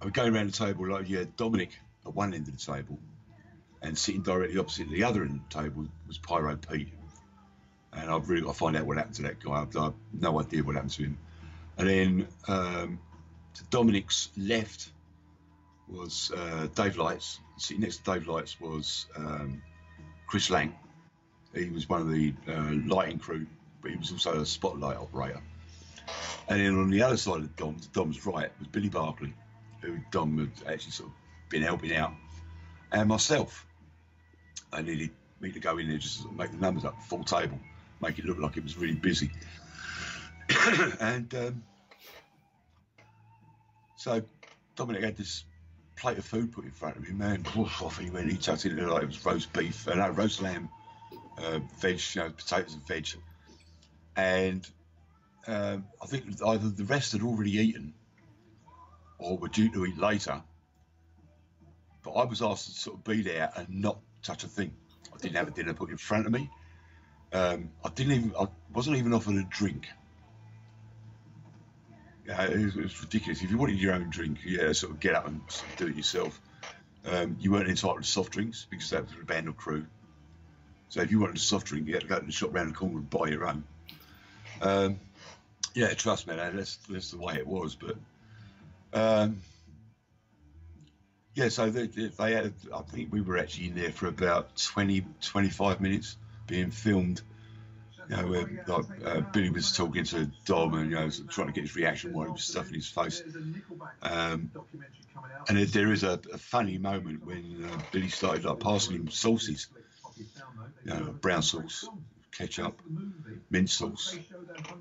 [0.07, 1.71] I would go around the table like you had Dominic
[2.07, 2.97] at one end of the table,
[3.83, 6.93] and sitting directly opposite the other end of the table was Pyro Pete.
[7.93, 9.63] And I've really got to find out what happened to that guy.
[9.63, 11.19] I've, I've no idea what happened to him.
[11.77, 13.01] And then um,
[13.55, 14.93] to Dominic's left
[15.89, 17.41] was uh, Dave Lights.
[17.57, 19.61] Sitting next to Dave Lights was um,
[20.29, 20.73] Chris Lang.
[21.53, 23.45] He was one of the uh, lighting crew,
[23.83, 25.43] but he was also a spotlight operator.
[26.49, 29.35] And then on the other side of Dom, Dom's right, was Billy Barkley,
[29.87, 31.15] who Dom had actually sort of
[31.49, 32.13] been helping out,
[32.93, 33.65] and myself.
[34.73, 37.01] I needed me to go in there just to sort of make the numbers up,
[37.03, 37.59] full table,
[38.01, 39.31] make it look like it was really busy.
[41.01, 41.63] and um,
[43.97, 44.23] so
[44.75, 45.45] Dominic had this
[45.97, 47.45] plate of food put in front of him, man.
[47.55, 48.31] Woof, off he went.
[48.31, 50.69] He chucked it in like it was roast beef, uh, no, roast lamb,
[51.39, 53.09] uh, veg, you know, potatoes and veg.
[54.17, 54.69] And
[55.47, 57.95] um, I think either the rest had already eaten
[59.19, 60.43] or were due to eat later.
[62.03, 64.73] But I was asked to sort of be there and not touch a thing.
[65.13, 66.51] I didn't have a dinner put in front of me.
[67.33, 68.33] Um, I didn't even.
[68.39, 69.89] I wasn't even offered a drink.
[72.29, 73.43] It was, it was ridiculous.
[73.43, 75.87] If you wanted your own drink, yeah, sort of get up and sort of do
[75.87, 76.41] it yourself.
[77.05, 79.87] Um, you weren't entitled to soft drinks because that was a band or crew.
[80.89, 82.71] So if you wanted a soft drink, you had to go to the shop round
[82.71, 83.65] the corner and buy your own.
[84.61, 85.01] Um,
[85.75, 87.75] yeah, trust me, that's that's the way it was.
[87.75, 87.97] But
[88.93, 89.41] um,
[91.35, 92.55] yeah, so they, they had.
[92.75, 97.21] I think we were actually in there for about 20, 25 minutes being filmed.
[98.09, 101.53] You know, where like, uh, Billy was talking to Dom and you know trying to
[101.53, 103.23] get his reaction while he was stuffing his face.
[104.03, 104.51] Um,
[105.49, 109.69] and there- is a, a funny moment when uh, Billy started like passing him sauces,
[110.85, 111.91] you know, brown sauce,
[112.37, 112.81] ketchup,
[113.51, 114.19] mint sauce,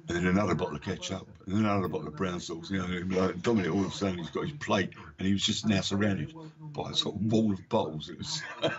[0.07, 2.69] and then another bottle of ketchup, and then another bottle of brown sauce.
[2.69, 5.43] You know, like, Dominic all of a sudden he's got his plate, and he was
[5.43, 6.33] just now surrounded
[6.73, 8.09] by a sort of wall of bottles.
[8.09, 8.71] It was it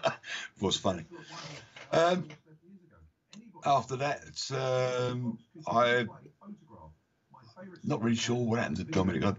[0.61, 1.05] was funny.
[1.93, 2.27] Um,
[3.65, 6.07] after that, um, I
[7.85, 9.25] not really sure what happened to Dominic.
[9.25, 9.35] I,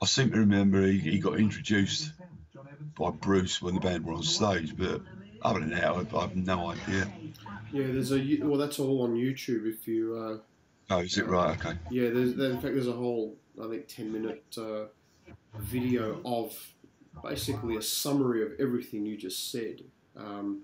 [0.00, 2.12] I seem to remember he, he got introduced
[2.96, 5.00] by Bruce when the band were on stage, but
[5.42, 7.08] other than that, I, I have no idea.
[7.72, 9.66] Yeah, there's a well, that's all on YouTube.
[9.66, 10.38] If you, uh,
[10.94, 11.58] Oh, is it right?
[11.58, 11.78] Okay.
[11.90, 14.84] yeah, there's there, in fact there's a whole I think ten minute uh,
[15.58, 16.56] video of
[17.22, 19.82] basically a summary of everything you just said
[20.16, 20.62] um,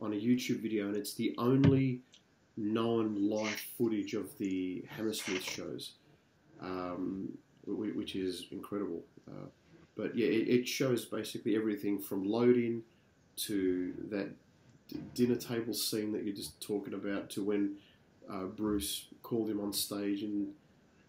[0.00, 2.00] on a YouTube video, and it's the only
[2.56, 5.92] known live footage of the Hammersmith shows,
[6.60, 7.28] um,
[7.66, 9.02] which is incredible.
[9.28, 9.46] Uh,
[9.96, 12.82] but yeah, it, it shows basically everything from loading
[13.46, 14.28] to that
[14.88, 17.76] d- dinner table scene that you're just talking about to when
[18.30, 20.48] uh, Bruce called him on stage and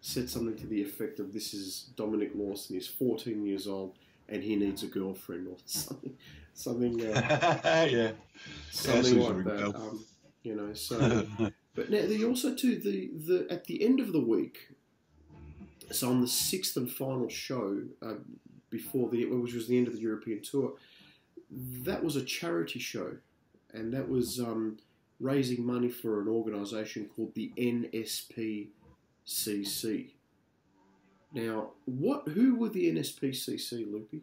[0.00, 2.76] said something to the effect of "This is Dominic Lawson.
[2.76, 3.94] He's 14 years old
[4.28, 6.16] and he needs a girlfriend or something,
[6.54, 8.12] something, uh, yeah.
[8.70, 10.04] something seems to like that." Um,
[10.42, 11.26] you know, so.
[11.72, 14.72] But now they also too the the at the end of the week,
[15.92, 18.14] so on the sixth and final show uh,
[18.70, 20.72] before the which was the end of the European tour,
[21.50, 23.16] that was a charity show,
[23.72, 24.78] and that was um,
[25.18, 28.70] raising money for an organisation called the NSPCC.
[31.32, 34.22] Now, what who were the NSPCC, Loopy?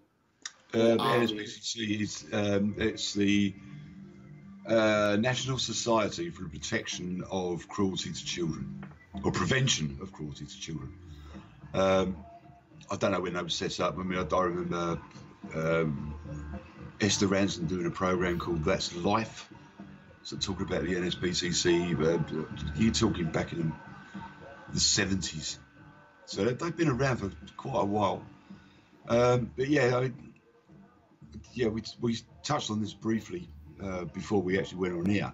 [0.74, 3.54] Um, Oh, NSPCC is um, it's the
[4.68, 8.86] uh, National Society for the Protection of Cruelty to Children,
[9.24, 10.94] or Prevention of Cruelty to Children.
[11.74, 12.18] Um,
[12.92, 13.98] I don't know when they were set up.
[13.98, 15.00] I mean, I, I remember
[15.56, 16.16] um,
[17.00, 19.48] Esther Rantzen doing a program called That's Life,
[20.24, 21.94] so talking about the NSPCC.
[21.96, 23.72] Uh, you're talking back in
[24.74, 25.58] the 70s,
[26.26, 28.24] so they- they've been around for quite a while.
[29.08, 30.12] Um, but yeah, I,
[31.54, 33.48] yeah, we, we touched on this briefly
[33.82, 35.34] uh, before we actually went on air.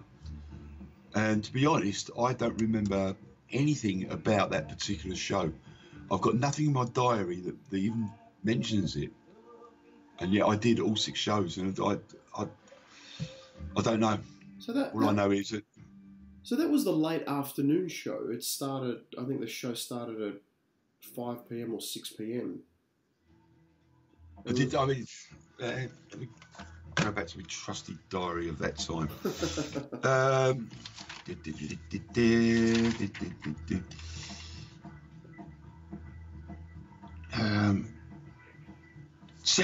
[1.14, 3.16] And to be honest, I don't remember
[3.50, 5.52] anything about that particular show.
[6.12, 8.10] I've got nothing in my diary that, that even
[8.42, 9.10] mentions it.
[10.20, 11.98] And yet I did all six shows, and I,
[12.38, 12.46] I,
[13.76, 14.18] I don't know.
[14.58, 15.64] So that, All I know is that
[16.44, 18.28] so that was the late afternoon show.
[18.30, 19.00] It started.
[19.18, 20.34] I think the show started at
[21.00, 21.72] five p.m.
[21.72, 22.60] or six p.m.
[24.46, 24.74] I did.
[24.74, 25.06] I mean,
[25.62, 25.64] uh,
[26.10, 26.28] let me
[26.96, 29.08] go back to my trusty diary of that time.
[30.02, 30.70] Um,
[39.44, 39.62] so,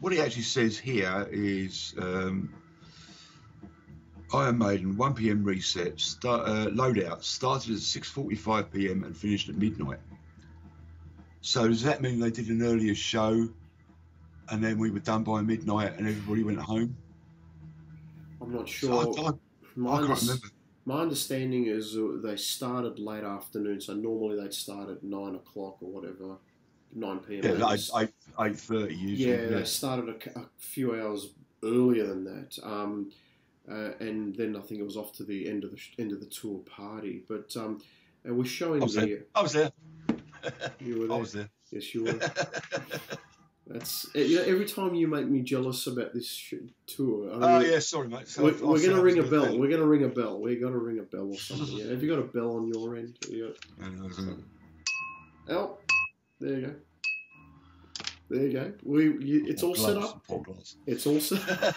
[0.00, 2.52] what he actually says here is um,
[4.32, 5.44] Iron Maiden 1 p.m.
[5.44, 9.04] reset, start, uh, loadout started at 6:45 p.m.
[9.04, 9.98] and finished at midnight.
[11.40, 13.48] So does that mean they did an earlier show,
[14.48, 16.96] and then we were done by midnight and everybody went home?
[18.40, 19.24] I'm not So sure.
[19.24, 19.32] I, I,
[19.76, 20.46] my, I can't under- remember.
[20.86, 25.90] my understanding is they started late afternoon, so normally they'd start at nine o'clock or
[25.90, 26.36] whatever,
[26.94, 27.44] nine p.m.
[27.44, 29.30] Yeah, was- eight eight thirty usually.
[29.30, 31.28] yeah, they started a few hours
[31.62, 33.10] earlier than that, um,
[33.70, 36.12] uh, and then I think it was off to the end of the sh- end
[36.12, 37.22] of the tour party.
[37.28, 37.82] But um,
[38.24, 39.18] and we're showing I was the there.
[39.34, 39.72] I was there.
[40.80, 41.16] you were there.
[41.16, 41.48] I was there.
[41.70, 42.18] Yes, you were.
[43.66, 46.52] That's uh, you know, every time you make me jealous about this sh-
[46.86, 47.30] tour.
[47.30, 48.28] I mean, Oh yeah, sorry mate.
[48.28, 49.44] So We're, we're going to ring a bell.
[49.46, 49.58] it.
[49.58, 50.38] We're going to ring a bell.
[50.38, 51.78] We're going to ring a bell or something.
[51.78, 51.86] Yeah.
[51.92, 53.16] Have you got a bell on your end?
[53.22, 53.88] Have you got,
[55.48, 55.78] oh,
[56.40, 56.74] there you go.
[58.30, 58.72] There you go.
[58.82, 60.26] We, you, it's all set Glass, up.
[60.26, 60.76] poor glass.
[60.86, 61.40] It's all set.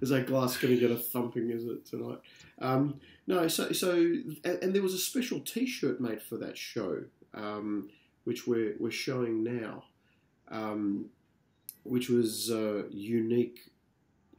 [0.00, 1.50] Is that glass going to get a thumping?
[1.50, 2.18] Is it tonight?
[2.58, 3.46] Um, no.
[3.48, 7.02] So so and, and there was a special T-shirt made for that show,
[7.34, 7.90] um,
[8.24, 9.84] which we're we're showing now,
[10.48, 11.10] um,
[11.84, 13.70] which was uh, unique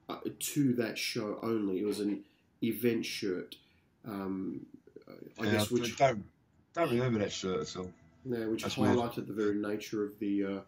[0.09, 1.79] uh, to that show only.
[1.79, 2.23] It was an
[2.63, 3.55] event shirt.
[4.07, 4.65] Um,
[5.39, 6.23] I Yeah, guess which don't
[6.73, 7.91] don't remember that shirt at all.
[8.25, 8.95] Yeah, which That's weird.
[8.97, 10.59] highlighted the very nature of the uh,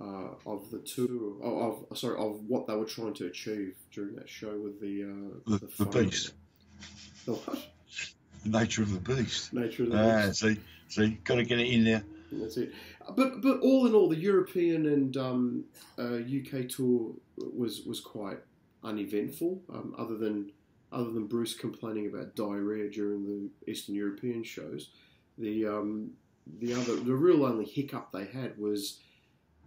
[0.00, 4.14] uh, of the tour of, of sorry of what they were trying to achieve during
[4.16, 6.04] that show with the uh, The- the phone.
[6.08, 6.32] beast.
[7.26, 7.58] The what?
[8.44, 9.52] The nature of the beast.
[9.52, 10.40] Nature of the Ah, beast.
[10.40, 10.56] see,
[10.88, 12.04] see, got to get it in there.
[12.32, 12.72] That's it.
[13.16, 15.64] But but all in all, the European and um,
[15.98, 18.38] uh, UK tour was was quite
[18.82, 19.62] uneventful.
[19.72, 20.50] Um, other than
[20.90, 24.90] other than Bruce complaining about diarrhea during the Eastern European shows,
[25.38, 26.10] the um,
[26.58, 29.00] the other the real only hiccup they had was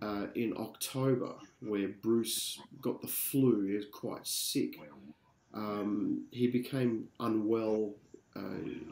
[0.02, 3.66] uh, in October where Bruce got the flu.
[3.66, 4.78] He was quite sick.
[5.54, 7.94] Um, he became unwell
[8.36, 8.42] uh,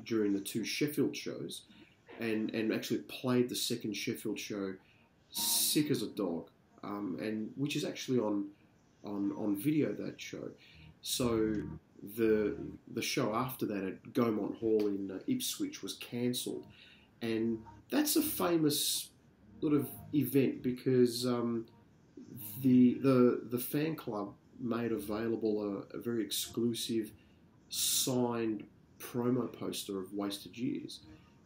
[0.06, 1.64] during the two Sheffield shows
[2.20, 4.74] and, and actually played the second Sheffield show
[5.30, 6.50] sick as a dog,
[6.84, 8.46] um, and which is actually on
[9.04, 10.50] on on video that show.
[11.02, 11.56] So
[12.16, 12.56] the
[12.94, 16.66] the show after that at Gaumont Hall in uh, Ipswich was cancelled,
[17.24, 17.60] and
[17.90, 19.10] that's a famous
[19.62, 21.66] sort of event because um,
[22.62, 27.12] the the the fan club made available a, a very exclusive
[27.70, 28.64] signed
[29.00, 31.00] promo poster of Wasted Years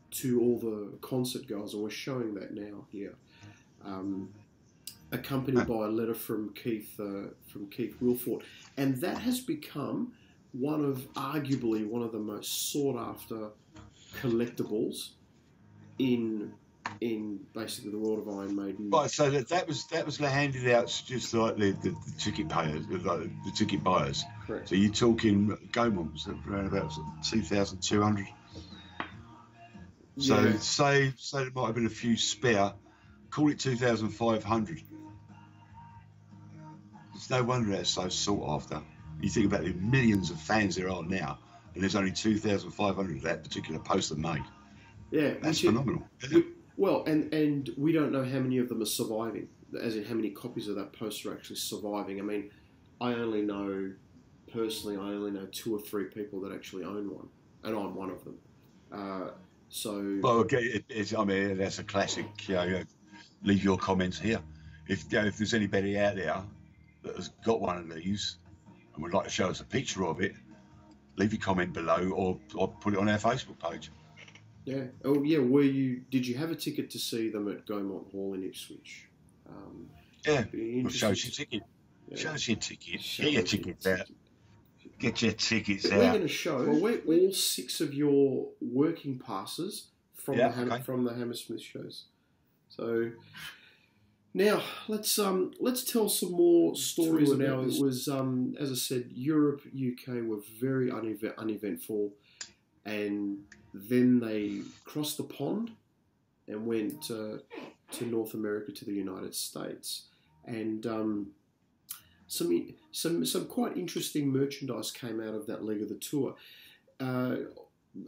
[0.09, 3.15] to all the concert goers, and we're showing that now here,
[3.85, 4.33] um,
[5.11, 8.41] accompanied by a letter from Keith uh, from Keith Wilfort,
[8.77, 10.13] and that has become
[10.53, 13.49] one of arguably one of the most sought after
[14.21, 15.09] collectibles
[15.99, 16.53] in
[17.01, 18.89] in basically the world of Iron Maiden.
[18.89, 22.49] Right, so that, that was that was handed out just like the, the, the ticket
[22.49, 24.23] payers, the, the ticket buyers.
[24.45, 24.69] Correct.
[24.69, 26.93] So you're talking Gaumont was around about
[27.29, 28.27] two thousand two hundred.
[30.19, 30.57] So Yeah.
[30.59, 32.73] say say there might have been a few spare.
[33.29, 34.81] Call it two thousand five hundred.
[37.15, 38.81] It's no wonder that's so sought after.
[39.21, 41.39] You think about the millions of fans there are now,
[41.73, 44.43] and there's only two thousand five hundred of that particular poster made.
[45.11, 46.03] Yeah, That's phenomenal.
[46.31, 49.47] We, well, and and we don't know how many of them are surviving,
[49.81, 52.19] as in how many copies of that poster are actually surviving.
[52.19, 52.51] I mean,
[53.01, 53.91] I only know
[54.51, 57.27] personally, I only know two or three people that actually own one,
[57.63, 58.37] and I'm one of them.
[58.91, 59.31] Uh,
[59.69, 62.25] so Well, okay, it, I mean, that's a classic.
[62.47, 62.83] You know,
[63.43, 64.39] leave your comments here.
[64.87, 66.41] If you know, if there's anybody out there
[67.03, 68.37] that has got one of these
[68.93, 70.33] and would like to show us a picture of it,
[71.17, 73.91] leave your comment below or, or put it on our Facebook page.
[74.67, 76.01] Yeah, oh yeah, were you?
[76.11, 79.07] Did you have a ticket to see them at Gaumont Hall in Ipswich?
[79.49, 79.89] Um,
[80.25, 80.43] Yeah,
[80.83, 81.63] well, show us your ticket.
[82.09, 82.17] yeah.
[82.17, 83.01] Show us your ticket.
[83.01, 84.07] Show Get your us your tickets out.
[84.99, 86.21] Get your tickets We're going out.
[86.21, 86.65] to show
[87.07, 90.83] all six of your working passes from Yeah, the Ham- okay.
[90.83, 92.05] from the Hammersmith shows.
[92.69, 93.11] So
[94.33, 97.61] now let's um let's tell some more stories now.
[97.61, 102.11] It was um as I said, Europe, UK were very unevent- uneventful,
[102.87, 103.39] and
[103.73, 105.71] then they crossed the pond
[106.47, 107.37] and went uh,
[107.91, 110.03] to North America to the United States,
[110.45, 111.27] and um,
[112.27, 116.35] some some some quite interesting merchandise came out of that leg of the tour.
[116.99, 117.35] Uh,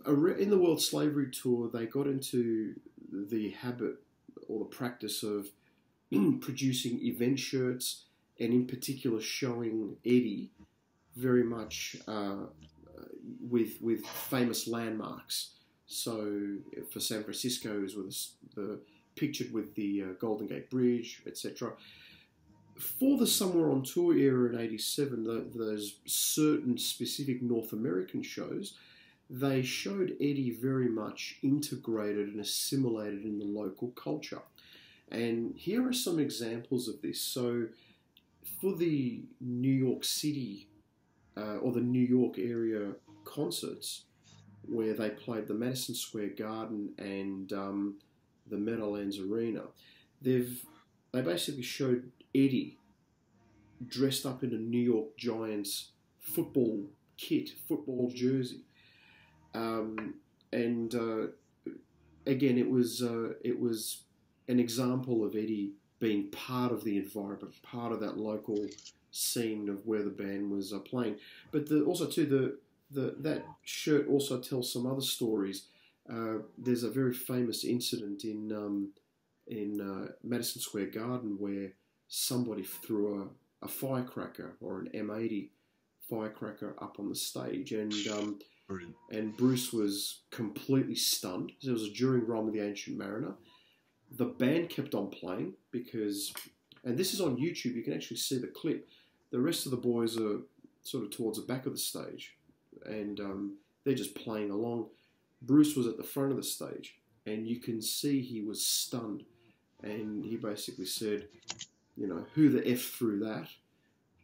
[0.05, 2.75] in the World Slavery Tour, they got into
[3.11, 3.95] the habit
[4.47, 5.49] or the practice of
[6.41, 8.05] producing event shirts,
[8.39, 10.51] and in particular showing Eddie
[11.15, 12.45] very much uh,
[13.39, 15.51] with with famous landmarks.
[15.85, 16.57] So
[16.91, 18.15] for San Francisco, is with
[18.55, 18.79] the,
[19.15, 21.73] pictured with the uh, Golden Gate Bridge, etc
[22.79, 28.75] for the Somewhere on Tour era in '87, the, those certain specific North American shows,
[29.29, 34.41] they showed Eddie very much integrated and assimilated in the local culture.
[35.11, 37.19] And here are some examples of this.
[37.19, 37.67] So,
[38.61, 40.68] for the New York City
[41.39, 42.91] uh, or the New York area
[43.23, 44.03] concerts,
[44.67, 47.95] where they played the Madison Square Garden and um,
[48.49, 49.63] the Meadowlands Arena,
[50.21, 50.63] they've
[51.11, 52.77] they basically showed Eddie
[53.87, 56.83] dressed up in a New York Giants football
[57.17, 58.61] kit, football jersey,
[59.55, 60.15] um,
[60.51, 61.27] and uh,
[62.27, 64.03] again, it was uh, it was
[64.47, 68.65] an example of Eddie being part of the environment, part of that local
[69.11, 71.17] scene of where the band was uh, playing.
[71.51, 72.57] But the, also too the
[72.91, 75.65] the that shirt also tells some other stories.
[76.11, 78.89] Uh, there's a very famous incident in um,
[79.47, 81.73] in uh, Madison Square Garden where
[82.07, 83.23] somebody threw
[83.61, 85.49] a, a firecracker or an M80
[86.09, 88.39] firecracker up on the stage, and um,
[89.11, 91.51] and Bruce was completely stunned.
[91.61, 93.35] It was during Rime of the Ancient Mariner.
[94.11, 96.33] The band kept on playing because,
[96.83, 97.75] and this is on YouTube.
[97.75, 98.87] You can actually see the clip.
[99.31, 100.39] The rest of the boys are
[100.83, 102.35] sort of towards the back of the stage,
[102.85, 103.53] and um,
[103.83, 104.87] they're just playing along.
[105.41, 109.23] Bruce was at the front of the stage, and you can see he was stunned,
[109.83, 111.27] and he basically said,
[111.95, 113.47] you know, who the f threw that,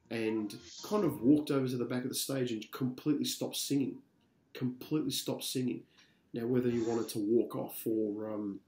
[0.10, 3.98] and kind of walked over to the back of the stage and completely stopped singing,
[4.54, 5.84] completely stopped singing.
[6.34, 8.60] Now, whether he wanted to walk off or um,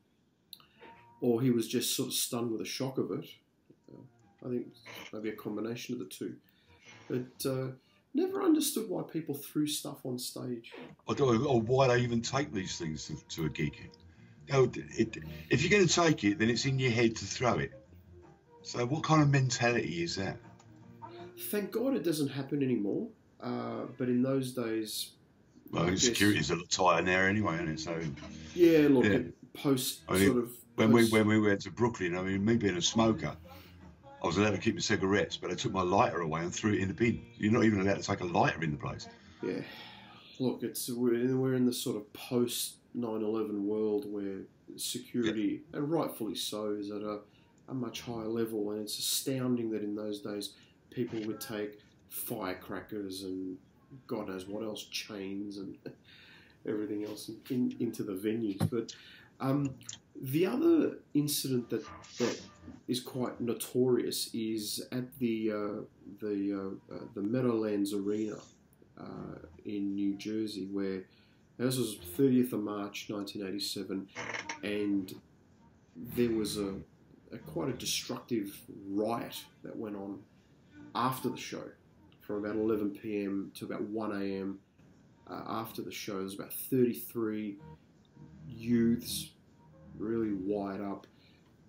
[1.19, 3.25] or he was just sort of stunned with the shock of it,
[4.45, 4.67] I think
[5.13, 6.35] maybe a combination of the two.
[7.09, 7.67] But uh,
[8.13, 10.71] never understood why people threw stuff on stage.
[11.07, 13.89] Or, or why they even take these things to, to a gig.
[14.49, 15.17] It,
[15.49, 17.71] if you're going to take it, then it's in your head to throw it.
[18.61, 20.37] So, what kind of mentality is that?
[21.51, 23.07] Thank God it doesn't happen anymore.
[23.41, 25.11] Uh, but in those days,
[25.71, 27.79] Well, security's a lot tighter now anyway, isn't it?
[27.79, 27.99] So,
[28.55, 29.19] yeah, look, Yeah.
[29.53, 32.55] post I mean, sort of when we when we went to Brooklyn, I mean, me
[32.55, 33.35] being a smoker,
[34.21, 36.73] I was allowed to keep my cigarettes, but I took my lighter away and threw
[36.73, 37.23] it in the bin.
[37.37, 39.07] You're not even allowed to take a lighter in the place.
[39.43, 39.61] Yeah.
[40.39, 44.39] Look, it's we're in, we're in the sort of post 9/11 world where
[44.75, 47.19] security, and rightfully so, is at a,
[47.69, 50.53] a much higher level, and it's astounding that in those days
[50.89, 53.57] people would take firecrackers and
[54.07, 55.77] God knows what else, chains and
[56.67, 58.67] everything else in, in, into the venues.
[58.69, 58.93] But
[59.39, 59.75] um,
[60.21, 61.85] the other incident that
[62.19, 62.41] that
[62.87, 65.81] is quite notorious is at the uh,
[66.21, 68.37] the uh, uh, the Meadowlands Arena
[68.99, 71.03] uh, in New Jersey, where
[71.57, 74.07] this was 30th of March 1987,
[74.63, 75.13] and
[75.95, 76.75] there was a,
[77.31, 78.59] a quite a destructive
[78.89, 80.19] riot that went on
[80.95, 81.63] after the show,
[82.21, 83.51] from about 11 p.m.
[83.55, 84.59] to about 1 a.m.
[85.29, 87.57] Uh, after the show, there was about 33
[88.47, 89.31] youths,
[89.99, 91.07] really wired up.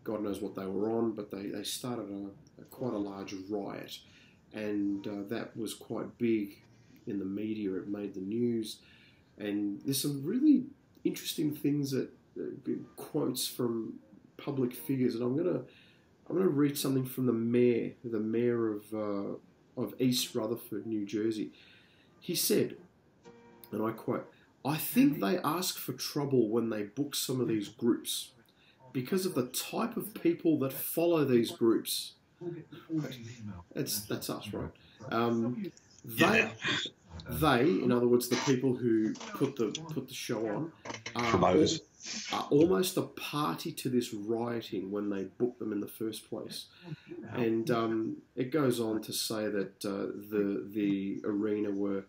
[0.05, 3.35] God knows what they were on, but they, they started a, a quite a large
[3.51, 3.99] riot,
[4.53, 6.63] and uh, that was quite big
[7.07, 7.75] in the media.
[7.75, 8.79] It made the news,
[9.37, 10.65] and there's some really
[11.05, 12.09] interesting things that
[12.39, 13.95] uh, quotes from
[14.37, 15.61] public figures, and I'm gonna
[16.29, 21.05] I'm gonna read something from the mayor, the mayor of uh, of East Rutherford, New
[21.05, 21.53] Jersey.
[22.21, 22.77] He said,
[23.73, 24.27] and I quote.
[24.65, 28.33] I think they ask for trouble when they book some of these groups
[28.93, 32.15] because of the type of people that follow these groups.
[33.75, 34.71] That's that's us, right?
[35.11, 35.71] Um,
[36.05, 36.51] they,
[37.29, 40.73] they, in other words, the people who put the put the show on,
[41.17, 41.81] are, Promoters.
[42.33, 46.67] are almost a party to this rioting when they book them in the first place.
[47.35, 52.05] And um, it goes on to say that uh, the the arena were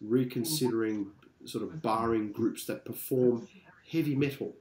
[0.00, 1.06] reconsidering
[1.44, 3.48] sort of barring groups that perform
[3.90, 4.54] heavy metal,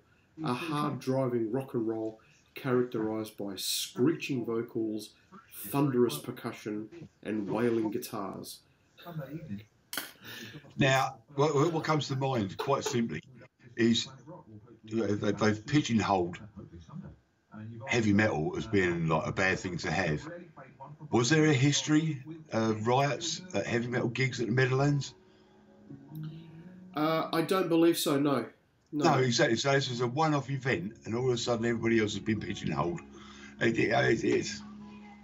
[0.43, 2.19] a hard driving rock and roll
[2.55, 5.11] characterized by screeching vocals,
[5.53, 6.89] thunderous percussion,
[7.23, 8.59] and wailing guitars.
[10.77, 13.21] Now, what, what comes to mind, quite simply,
[13.75, 14.07] is
[14.84, 16.39] they, they've pigeonholed
[17.88, 20.27] heavy metal as being like a bad thing to have.
[21.11, 22.21] Was there a history
[22.51, 25.13] of riots at heavy metal gigs at the Meadowlands?
[27.00, 28.20] Uh, I don't believe so.
[28.20, 28.45] No,
[28.91, 29.56] No, no exactly.
[29.56, 32.41] So this is a one-off event, and all of a sudden everybody else has been
[32.41, 33.00] pigeonholed.
[33.62, 34.62] It, it, it, it's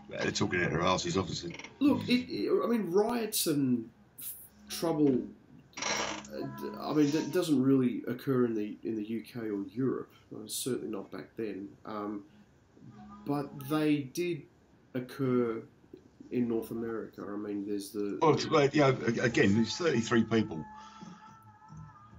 [0.10, 1.56] they're talking out their asses, obviously.
[1.80, 3.90] Look, it, I mean, riots and
[4.70, 5.20] trouble.
[5.82, 10.14] uh, I mean, that doesn't really occur in the in the UK or Europe.
[10.34, 11.68] Uh, certainly not back then.
[11.86, 12.24] Um,
[13.26, 14.44] but they did
[14.94, 15.62] occur
[16.32, 17.26] in North America.
[17.28, 20.64] I mean, there's the Well, well, know, again, there's 33 people.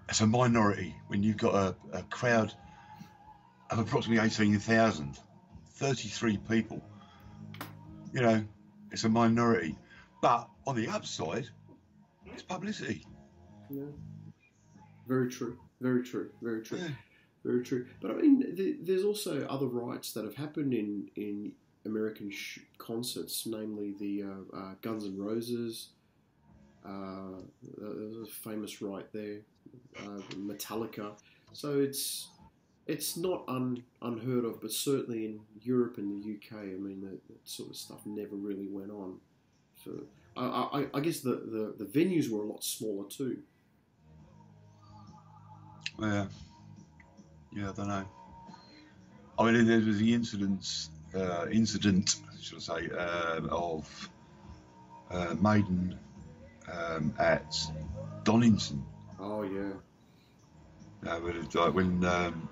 [0.09, 2.53] It's a minority when you've got a, a crowd
[3.71, 5.19] of approximately 18,000.
[5.77, 6.83] 33 people.
[8.13, 8.45] You know,
[8.93, 9.77] it's a minority.
[10.23, 11.49] But on the upside,
[12.25, 13.05] it's publicity.
[13.69, 13.85] Yeah.
[15.07, 15.59] Very true.
[15.81, 16.31] Very true.
[16.41, 16.79] Very true.
[16.79, 16.89] Yeah.
[17.45, 17.87] Very true.
[18.01, 21.53] But I mean, th- there's also other riots that have happened in in
[21.85, 25.91] American sh- concerts, namely the uh, uh, Guns N' Roses.
[26.85, 27.41] Uh,
[27.79, 29.41] there's a famous riot there.
[29.99, 31.13] Uh, Metallica.
[31.53, 32.29] So it's
[32.87, 37.27] it's not un, unheard of, but certainly in Europe and the UK, I mean, that,
[37.29, 39.17] that sort of stuff never really went on.
[39.75, 39.91] For
[40.37, 43.39] I, I, I guess the, the, the venues were a lot smaller too.
[45.99, 46.27] Yeah.
[47.53, 48.05] Yeah, I don't know.
[49.39, 54.11] I mean, there was the incidents, uh, incident, should I say, um of
[55.11, 55.99] uh, Maiden
[56.73, 57.57] um, at
[58.25, 58.85] Donington.
[59.19, 59.73] Oh yeah,
[61.11, 62.49] Uh, when, it- like when um,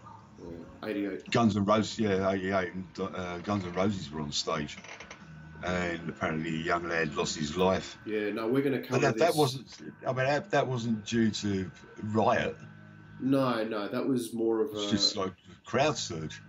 [0.83, 0.89] yeah.
[0.89, 1.31] 88.
[1.31, 4.77] Guns N' Roses, yeah, 88, and uh, Guns N' Roses were on stage.
[5.65, 7.97] And apparently a young lad lost his life.
[8.05, 9.23] Yeah, no, we're going to cover that, this.
[9.23, 9.67] that wasn't,
[10.07, 11.71] I mean, that, that wasn't due to
[12.03, 12.55] riot.
[13.21, 15.33] No, no, that was more of It's a, just like
[15.65, 16.43] crowd surge.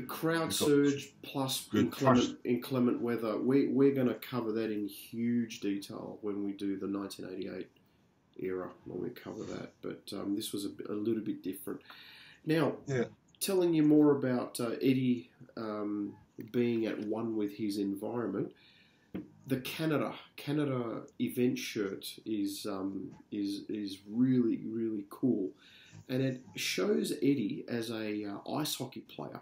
[0.00, 3.38] a crowd surge plus inclement, inclement weather.
[3.38, 7.68] We, we're going to cover that in huge detail when we do the 1988
[8.38, 9.72] era, when we cover that.
[9.82, 11.80] But um, this was a, a little bit different.
[12.44, 13.04] Now, Yeah.
[13.40, 16.14] telling you more about uh, Eddie um,
[16.52, 18.52] being at one with his environment.
[19.46, 25.50] The Canada Canada event shirt is um, is is really really cool,
[26.08, 29.40] and it shows Eddie as a uh, ice hockey player.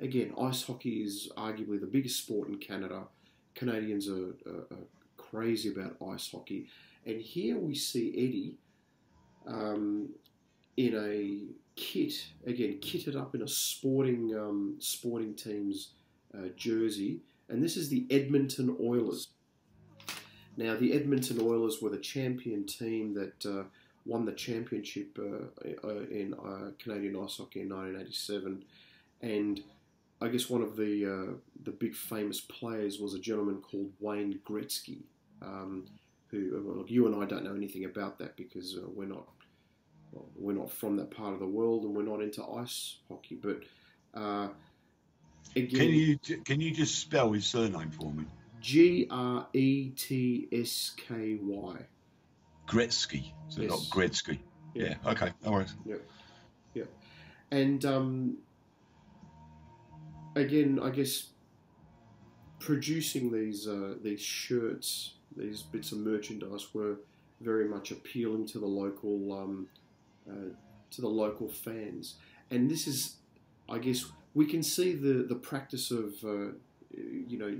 [0.00, 3.02] Again, ice hockey is arguably the biggest sport in Canada.
[3.54, 4.86] Canadians are, are, are
[5.18, 6.68] crazy about ice hockey,
[7.06, 8.56] and here we see Eddie
[9.46, 10.08] um,
[10.76, 15.90] in a kit again, kitted up in a sporting um, sporting team's
[16.34, 19.28] uh, jersey, and this is the Edmonton Oilers.
[20.56, 23.64] Now, the Edmonton Oilers were the champion team that uh,
[24.04, 28.64] won the championship uh, uh, in uh, Canadian ice hockey in 1987,
[29.22, 29.62] and
[30.20, 31.32] I guess one of the uh,
[31.64, 35.02] the big famous players was a gentleman called Wayne Gretzky,
[35.40, 35.86] um,
[36.32, 39.28] who well, look, you and I don't know anything about that because uh, we're not
[40.10, 43.36] well, we're not from that part of the world and we're not into ice hockey.
[43.40, 43.60] But
[44.14, 44.48] uh,
[45.54, 48.24] again, Can you can you just spell his surname for me?
[48.60, 51.76] G R E T S K Y.
[52.66, 53.32] Gretzky.
[53.48, 53.70] So Yes.
[53.70, 54.38] not Gretzky.
[54.74, 54.94] Yeah.
[55.04, 55.10] Yeah.
[55.12, 55.32] Okay.
[55.44, 55.74] No worries.
[57.50, 58.38] And um,
[60.34, 61.26] again, I guess
[62.60, 66.96] producing these uh, these shirts, these bits of merchandise, were
[67.40, 69.68] very much appealing to the local um,
[70.30, 70.50] uh,
[70.90, 72.14] to the local fans.
[72.50, 73.16] And this is,
[73.68, 74.04] I guess,
[74.34, 76.52] we can see the the practice of uh,
[76.92, 77.56] you know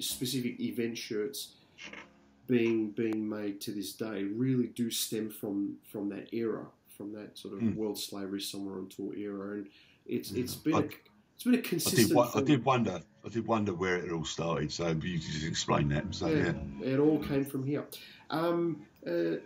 [0.00, 1.52] specific event shirts
[2.46, 7.36] being being made to this day really do stem from from that era, from that
[7.36, 7.74] sort of Mm.
[7.76, 9.66] world slavery somewhere on tour era, and
[10.06, 10.64] it's it's Mm.
[10.64, 10.88] been I-
[11.36, 12.08] it's been a I consistent.
[12.08, 12.16] did.
[12.16, 13.02] wo- I did wonder.
[13.24, 14.72] I did wonder where it all started.
[14.72, 16.14] So you just explain that.
[16.14, 16.52] So yeah.
[16.80, 17.84] yeah, it all came from here.
[18.30, 19.36] Um, uh,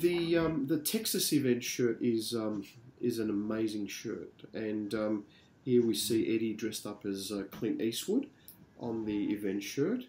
[0.00, 2.64] the um, the Texas event shirt is um,
[3.00, 5.24] is an amazing shirt, and um,
[5.64, 8.26] here we see Eddie dressed up as uh, Clint Eastwood
[8.80, 10.04] on the event shirt,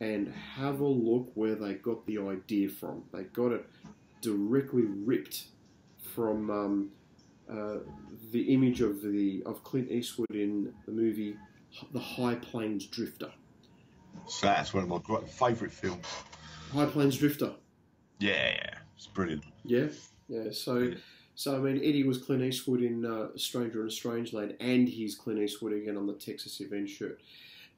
[0.00, 3.02] and have a look where they got the idea from.
[3.12, 3.66] They got it
[4.20, 5.44] directly ripped
[6.14, 6.90] from um,
[7.50, 7.78] uh,
[8.32, 11.36] the image of the of Clint Eastwood in the movie
[11.92, 13.32] The High Plains Drifter.
[14.26, 16.06] So that's one of my great favourite films.
[16.72, 17.52] High Plains Drifter.
[18.18, 19.44] Yeah, yeah, it's brilliant.
[19.64, 19.88] Yeah,
[20.28, 20.50] yeah.
[20.52, 20.94] So, Yeah.
[21.34, 24.88] so I mean, Eddie was Clint Eastwood in uh, Stranger in a Strange Land, and
[24.88, 27.20] he's Clint Eastwood again on the Texas event shirt.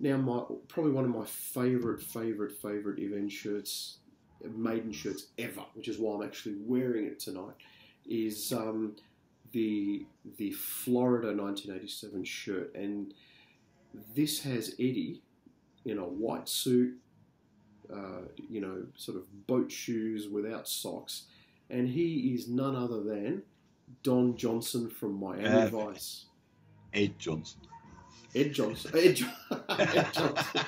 [0.01, 3.99] Now, my probably one of my favorite, favorite, favorite event shirts,
[4.43, 7.55] maiden shirts ever, which is why I'm actually wearing it tonight,
[8.05, 8.97] is um,
[9.53, 10.07] the
[10.39, 13.15] the Florida 1987 shirt, and
[14.15, 15.23] this has Eddie
[15.85, 16.95] in a white suit,
[17.93, 21.25] uh, you know, sort of boat shoes without socks,
[21.71, 23.43] and he is none other than
[24.03, 25.67] Don Johnson from Miami Yeah.
[25.67, 26.27] Vice.
[26.95, 27.61] Ed Johnson.
[28.35, 28.91] Ed Johnson.
[28.95, 29.27] Ed, Jo-
[29.69, 30.63] Ed Johnson.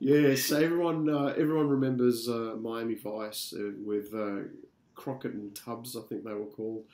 [0.00, 4.46] Yeah, so everyone uh, everyone remembers uh, Miami Vice uh, with uh,
[4.94, 6.84] Crockett and Tubbs, I think they were called.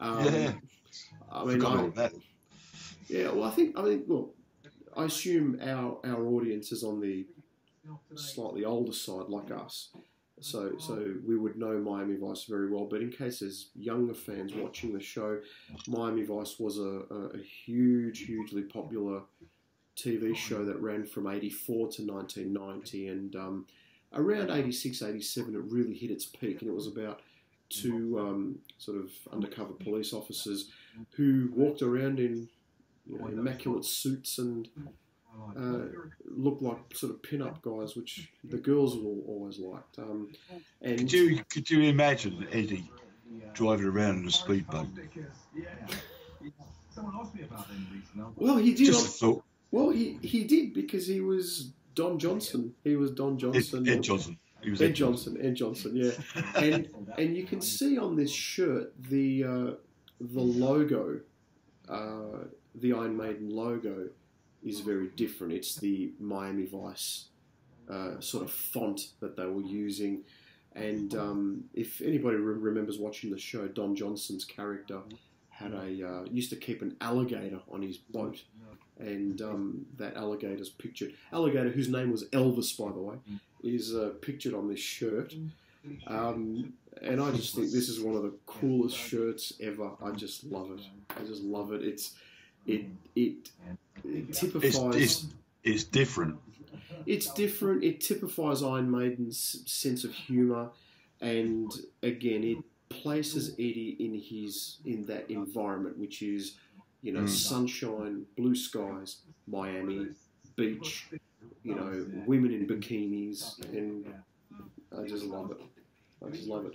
[0.00, 0.52] Um, Yeah.
[1.32, 2.12] I mean, I, that.
[3.08, 3.30] yeah.
[3.30, 4.34] Well, I think I think look,
[4.96, 7.26] I assume our our audience is on the
[8.14, 9.90] slightly older side, like us.
[10.40, 12.84] So, so we would know Miami Vice very well.
[12.84, 15.40] But in case there's younger fans watching the show,
[15.86, 19.22] Miami Vice was a, a, a huge, hugely popular
[19.96, 23.08] TV show that ran from 84 to 1990.
[23.08, 23.66] And um,
[24.12, 26.60] around 86, 87, it really hit its peak.
[26.60, 27.20] And it was about
[27.70, 30.70] two um, sort of undercover police officers
[31.16, 32.48] who walked around in
[33.06, 34.68] you know, immaculate suits and
[35.58, 35.86] uh,
[36.24, 38.94] looked like sort of pin-up guys, which the girls
[39.26, 39.98] always liked.
[39.98, 40.30] Um,
[40.80, 42.90] and Could you could you imagine Eddie
[43.52, 44.86] driving around in a speedboat?
[46.94, 48.32] Someone asked me about them recently.
[48.36, 48.86] well, he did.
[48.86, 49.44] Just a on- thought.
[49.72, 52.72] well, he he did because he was Don Johnson.
[52.84, 53.88] He was Don Ed, Johnson.
[53.88, 54.38] Ed Johnson.
[54.64, 55.38] He was Ed Johnson.
[55.40, 55.94] Ed Johnson.
[55.94, 56.10] Yeah.
[56.56, 56.88] And
[57.18, 59.70] and you can see on this shirt the uh,
[60.20, 61.20] the logo,
[61.88, 62.44] uh,
[62.74, 64.08] the Iron Maiden logo,
[64.64, 65.52] is very different.
[65.52, 67.26] It's the Miami Vice
[67.90, 70.22] uh, sort of font that they were using.
[70.74, 75.00] And um, if anybody re- remembers watching the show, Don Johnson's character
[75.50, 78.42] had a uh, used to keep an alligator on his boat,
[78.98, 81.14] and um, that alligator's pictured.
[81.32, 83.16] Alligator, whose name was Elvis, by the way,
[83.64, 85.34] is uh, pictured on this shirt.
[86.06, 89.90] Um, and I just think this is one of the coolest shirts ever.
[90.02, 90.80] I just love it.
[91.20, 91.82] I just love it.
[91.82, 92.14] It's
[92.66, 93.50] it it,
[94.04, 94.74] it typifies.
[94.74, 95.26] It's, it's,
[95.64, 96.36] it's different.
[97.06, 97.84] It's different.
[97.84, 100.70] It typifies Iron Maiden's sense of humour,
[101.20, 101.70] and
[102.02, 102.58] again, it
[102.88, 106.56] places Eddie in his in that environment, which is,
[107.02, 107.28] you know, Mm.
[107.28, 110.06] sunshine, blue skies, Miami,
[110.56, 111.08] beach,
[111.64, 114.06] you know, women in bikinis, and
[114.96, 115.60] I just love it.
[116.24, 116.74] I just love it.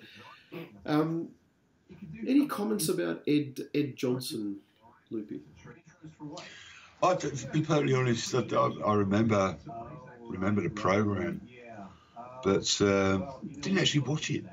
[0.85, 1.29] Um,
[2.27, 4.57] any comments about Ed Ed Johnson,
[5.11, 5.41] Loopy?
[7.01, 8.39] I, to be perfectly honest, I,
[8.85, 9.55] I remember
[10.21, 11.41] remember the program,
[12.43, 13.31] but uh,
[13.61, 14.45] didn't actually watch it.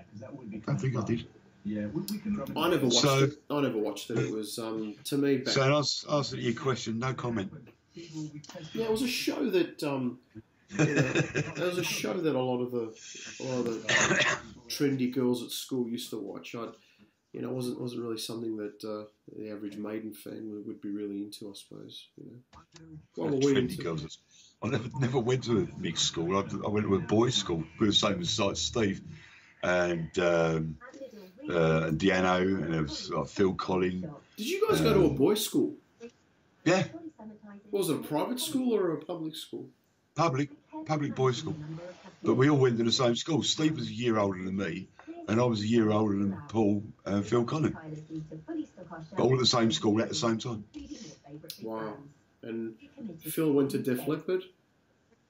[0.66, 1.26] Don't think I did.
[1.64, 1.86] Yeah,
[2.56, 3.32] I never watched So- it.
[3.50, 4.18] I never watched it.
[4.18, 7.50] It was um, to me back So, in answer, answer to your question, no comment.
[8.74, 10.18] Yeah, it was a show that um,
[10.78, 12.94] you know, it was a show that a lot of the
[13.40, 14.36] a lot of the
[14.68, 16.54] trendy girls at school used to watch.
[16.54, 16.68] I,
[17.32, 19.04] you know, it wasn't wasn't really something that uh,
[19.36, 21.48] the average Maiden fan would, would be really into.
[21.48, 22.08] I suppose.
[22.16, 23.82] You know, what were we Trendy into?
[23.82, 24.18] girls.
[24.62, 26.36] I never, never went to a mixed school.
[26.36, 27.64] I, I went to a boys' school.
[27.78, 29.02] We were the same as like Steve
[29.62, 30.78] and um,
[31.48, 34.10] uh, and Deano and it was like Phil Collen.
[34.36, 35.74] Did you guys go to a boys' school?
[36.64, 36.84] Yeah,
[37.76, 39.68] Was it a private school or a public school?
[40.16, 40.48] public
[40.86, 41.54] public boys' school.
[42.22, 43.42] But we all went to the same school.
[43.42, 44.88] Steve was a year older than me,
[45.28, 47.76] and I was a year older than Paul and Phil Collen.
[49.14, 50.64] But all at the same school at the same time.
[51.62, 51.94] Wow.
[52.42, 52.74] And
[53.20, 54.42] Phil went to Def Leppard.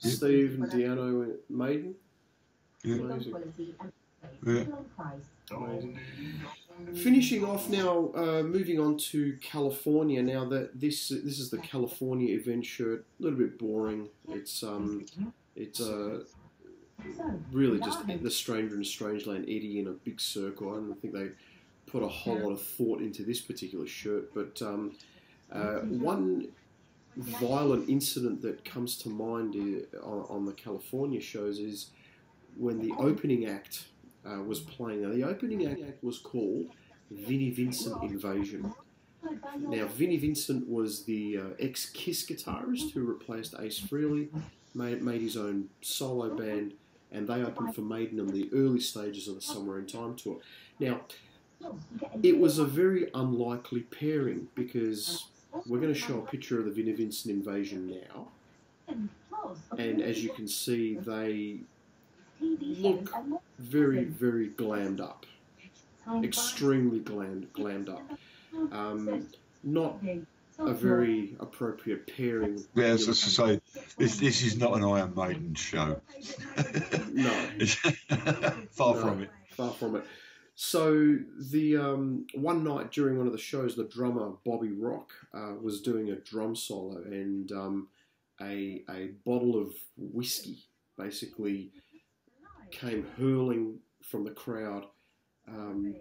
[0.01, 0.11] Yeah.
[0.12, 1.94] Steve and Deano went Maiden.
[2.84, 2.97] Yeah.
[2.97, 3.34] Amazing.
[4.47, 4.64] Yeah.
[5.51, 5.99] Amazing.
[6.95, 10.22] Finishing off now, uh, moving on to California.
[10.22, 14.09] Now that this this is the California event shirt, a little bit boring.
[14.29, 15.07] It's um,
[15.55, 16.24] it's uh,
[17.53, 20.70] really just the stranger in Strangeland Eddie in a big circle.
[20.70, 21.29] I don't think they
[21.87, 24.97] put a whole lot of thought into this particular shirt, but um,
[25.53, 26.49] uh, one
[27.16, 29.55] violent incident that comes to mind
[30.03, 31.91] on, on the California shows is
[32.57, 33.85] when the opening act
[34.27, 35.03] uh, was playing.
[35.03, 36.66] Now, the opening act was called
[37.11, 38.72] Vinnie Vincent Invasion.
[39.59, 44.29] Now, Vinnie Vincent was the uh, ex Kiss guitarist who replaced Ace Frehley,
[44.74, 46.74] made, made his own solo band,
[47.11, 50.39] and they opened for Maiden in the early stages of the Somewhere in Time tour.
[50.79, 51.01] Now,
[52.22, 55.27] it was a very unlikely pairing because
[55.66, 58.29] we're going to show a picture of the Vinnie Vincent Invasion now,
[59.79, 61.61] and as you can see, they
[62.41, 63.12] look
[63.59, 65.26] very, very glammed up,
[66.22, 68.02] extremely glammed, glammed up.
[68.72, 69.28] Um,
[69.62, 69.98] not
[70.59, 72.64] a very appropriate pairing.
[72.74, 73.61] Yeah, as I say,
[73.98, 76.00] this this is not an Iron Maiden show.
[77.12, 77.30] No.
[78.72, 79.00] Far No.
[79.00, 79.30] from it.
[79.50, 80.04] Far from it.
[80.54, 81.18] So
[81.50, 85.80] the um, one night during one of the shows, the drummer Bobby Rock uh, was
[85.80, 87.88] doing a drum solo, and um,
[88.40, 90.59] a a bottle of whiskey
[90.98, 91.70] basically
[92.71, 94.87] came hurling from the crowd
[95.49, 95.95] um,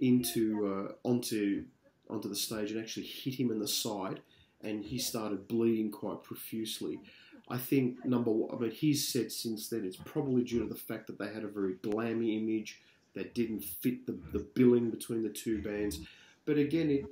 [0.00, 1.64] into uh, onto
[2.10, 4.20] onto the stage and actually hit him in the side,
[4.62, 7.00] and he started bleeding quite profusely.
[7.48, 11.06] I think number one, mean, he's said since then it's probably due to the fact
[11.08, 12.80] that they had a very glammy image
[13.14, 16.00] that didn't fit the, the billing between the two bands.
[16.46, 17.04] But again, it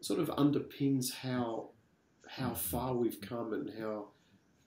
[0.00, 1.70] sort of underpins how
[2.26, 4.06] how far we've come and how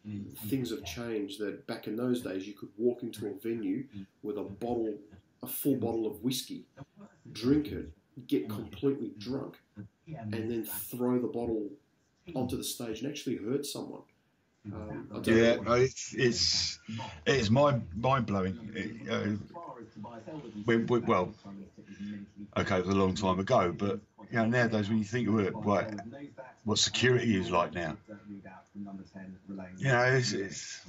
[0.08, 0.48] Mm-hmm.
[0.48, 1.40] things have changed.
[1.40, 4.04] That back in those days, you could walk into a venue mm-hmm.
[4.24, 4.96] with a bottle,
[5.44, 5.86] a full mm-hmm.
[5.86, 6.66] bottle of whiskey,
[7.32, 7.92] drink it,
[8.28, 9.58] get completely drunk,
[10.08, 11.70] and then throw the bottle
[12.36, 14.02] onto the stage and actually hurt someone.
[14.74, 16.80] Um, Yeah, no, it's it's
[17.26, 18.58] it's mind mind blowing.
[19.10, 19.38] Uh,
[20.66, 21.34] when, when, well,
[22.58, 24.00] okay, it was a long time ago, but
[24.30, 25.94] you know nowadays when you think of it, what
[26.66, 27.98] what security is like now,
[29.78, 30.82] you know, it's, it's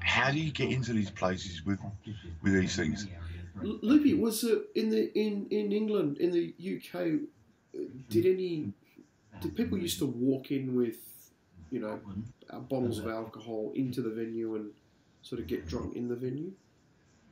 [0.00, 1.80] how do you get into these places with
[2.42, 3.06] with these things?
[3.62, 7.20] L- Loopy, was it in the in, in England in the UK?
[7.74, 7.78] uh,
[8.10, 8.72] Did any
[9.40, 10.96] did people used to walk in with
[11.70, 12.00] you know
[12.50, 14.70] uh, bottles of alcohol into the venue and
[15.22, 16.52] sort of get drunk in the venue?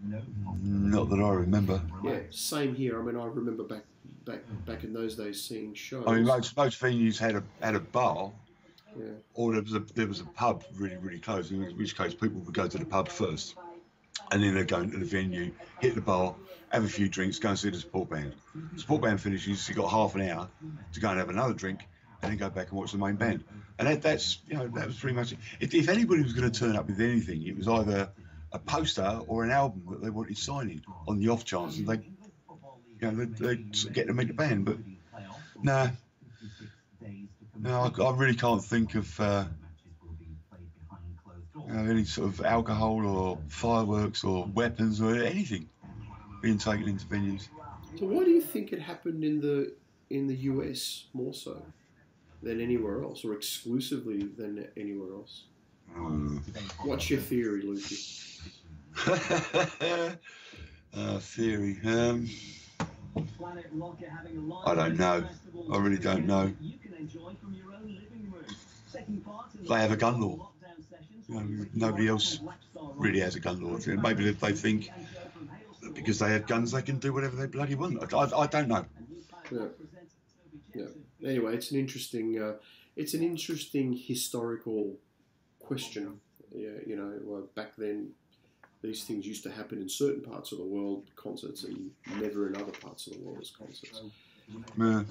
[0.00, 0.22] No,
[0.62, 1.82] not that I remember.
[2.04, 3.00] Yeah, same here.
[3.00, 3.82] I mean, I remember back
[4.24, 6.04] back back in those days seeing shows.
[6.06, 8.30] I mean, most most venues had a had a bar,
[8.96, 11.50] yeah, or there was a there was a pub really really close.
[11.50, 13.56] In which case, people would go to the pub first,
[14.30, 16.34] and then they'd go into the venue, hit the bar,
[16.70, 18.34] have a few drinks, go and see the support band.
[18.74, 20.48] The support band finishes, you got half an hour
[20.92, 21.88] to go and have another drink,
[22.22, 23.44] and then go back and watch the main band.
[23.78, 25.38] And that, that's you know that was pretty much it.
[25.60, 28.10] If, if anybody was going to turn up with anything, it was either
[28.52, 32.10] a poster or an album that they wanted signing on the off chance that they
[33.00, 33.56] you know, they,
[33.92, 34.64] get to meet the band.
[34.64, 34.78] But
[35.62, 35.90] no,
[37.56, 39.44] no, I, I really can't think of uh,
[41.68, 45.68] you any sort of alcohol or fireworks or weapons or anything
[46.42, 47.48] being taken into venues.
[47.98, 49.72] So why do you think it happened in the
[50.10, 51.62] in the US more so
[52.42, 55.44] than anywhere else, or exclusively than anywhere else?
[55.92, 56.38] Hmm.
[56.84, 58.40] What's your theory, Lucy?
[60.94, 61.78] uh, theory.
[61.84, 62.28] Um,
[64.66, 65.24] I don't know.
[65.72, 66.52] I really don't know.
[69.68, 70.50] They have a gun law.
[71.28, 72.40] You know, nobody else
[72.96, 73.78] really has a gun law.
[73.86, 74.90] Maybe they think
[75.94, 78.12] because they have guns, they can do whatever they bloody want.
[78.12, 78.84] I, I, I don't know.
[79.50, 79.66] Yeah.
[81.24, 82.54] Anyway, it's an interesting, uh,
[82.96, 84.94] it's an interesting historical
[85.58, 86.20] question.
[86.54, 88.10] Yeah, you know, well, back then,
[88.82, 91.90] these things used to happen in certain parts of the world, concerts, and
[92.20, 94.00] never in other parts of the world as concerts.
[94.78, 95.02] Yeah.
[95.02, 95.06] And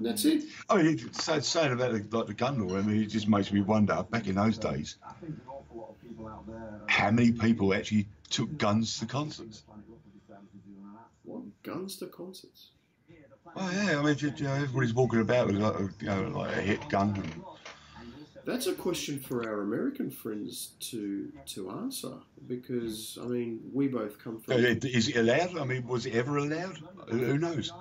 [0.00, 0.44] that's it.
[0.70, 3.28] I mean, it's- so- saying about the, like the gun law, I mean, it just
[3.28, 4.02] makes me wonder.
[4.08, 6.80] Back in those days, I think an awful lot of people out there.
[6.86, 9.64] how many people actually took guns to concerts?
[11.24, 12.70] What guns to concerts?
[13.56, 16.56] Oh yeah, I mean, you know, everybody's walking about with like, a- you know, like
[16.56, 17.14] a hit gun.
[17.16, 17.42] And,
[18.44, 22.14] That's a question for our American friends to to answer
[22.46, 24.54] because I mean we both come from.
[24.54, 25.58] is it allowed?
[25.58, 26.78] I mean, was it ever allowed?
[27.08, 27.72] Who knows?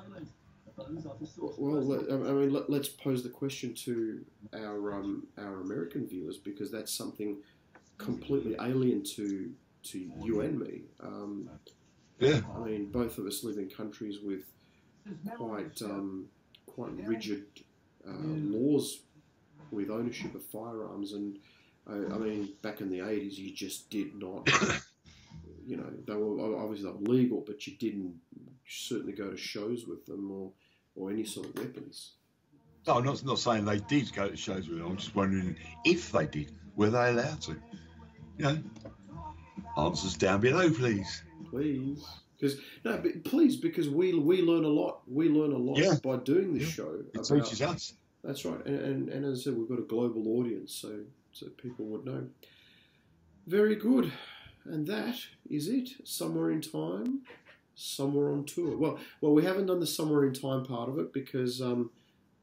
[1.38, 6.72] Well, I mean, let, let's pose the question to our um, our American viewers because
[6.72, 7.38] that's something
[7.98, 9.52] completely alien to
[9.84, 10.82] to you and me.
[11.02, 11.50] Um,
[12.20, 12.42] Yeah.
[12.56, 14.44] I mean, both of us live in countries with
[15.36, 16.26] quite um,
[16.66, 17.46] quite rigid
[18.08, 19.00] uh, laws
[19.72, 21.38] with ownership of firearms, and
[21.88, 24.50] I, I mean, back in the eighties, you just did not.
[25.68, 28.16] You know, they were obviously they were legal, but you didn't
[28.68, 30.52] certainly go to shows with them or,
[30.96, 32.14] or any sort of weapons.
[32.88, 34.88] No, I'm not, not saying they did go to shows with them.
[34.88, 35.56] I'm just wondering
[35.86, 36.52] if they did.
[36.76, 37.52] Were they allowed to?
[38.38, 38.58] You know,
[39.78, 41.24] answers down below, please.
[41.50, 42.04] Please,
[42.40, 45.02] because no, please, because we we learn a lot.
[45.08, 45.96] We learn a lot Yeah.
[46.04, 46.70] by doing this Yeah.
[46.70, 46.92] show.
[47.14, 47.94] It about- teaches us.
[48.24, 51.48] That's right, and, and and as I said, we've got a global audience, so so
[51.58, 52.28] people would know.
[53.48, 54.12] Very good,
[54.66, 55.16] and that
[55.50, 55.90] is it.
[56.04, 57.22] Somewhere in time,
[57.76, 58.78] somewhere on tour.
[58.78, 61.92] Well, well, we haven't done the somewhere in time part of it because, um,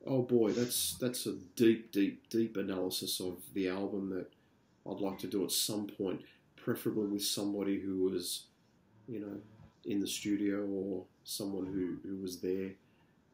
[0.06, 4.30] oh boy, that's that's a deep, deep, deep analysis of the album that
[4.90, 6.22] I'd like to do at some point,
[6.56, 8.46] preferably with somebody who was,
[9.06, 9.40] you know,
[9.86, 12.70] in the studio or someone who who was there.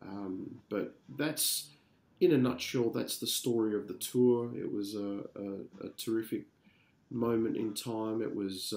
[0.03, 1.69] Um, but that's
[2.21, 4.51] in a nutshell, that's the story of the tour.
[4.57, 6.45] It was a, a, a terrific
[7.11, 8.23] moment in time.
[8.23, 8.73] It was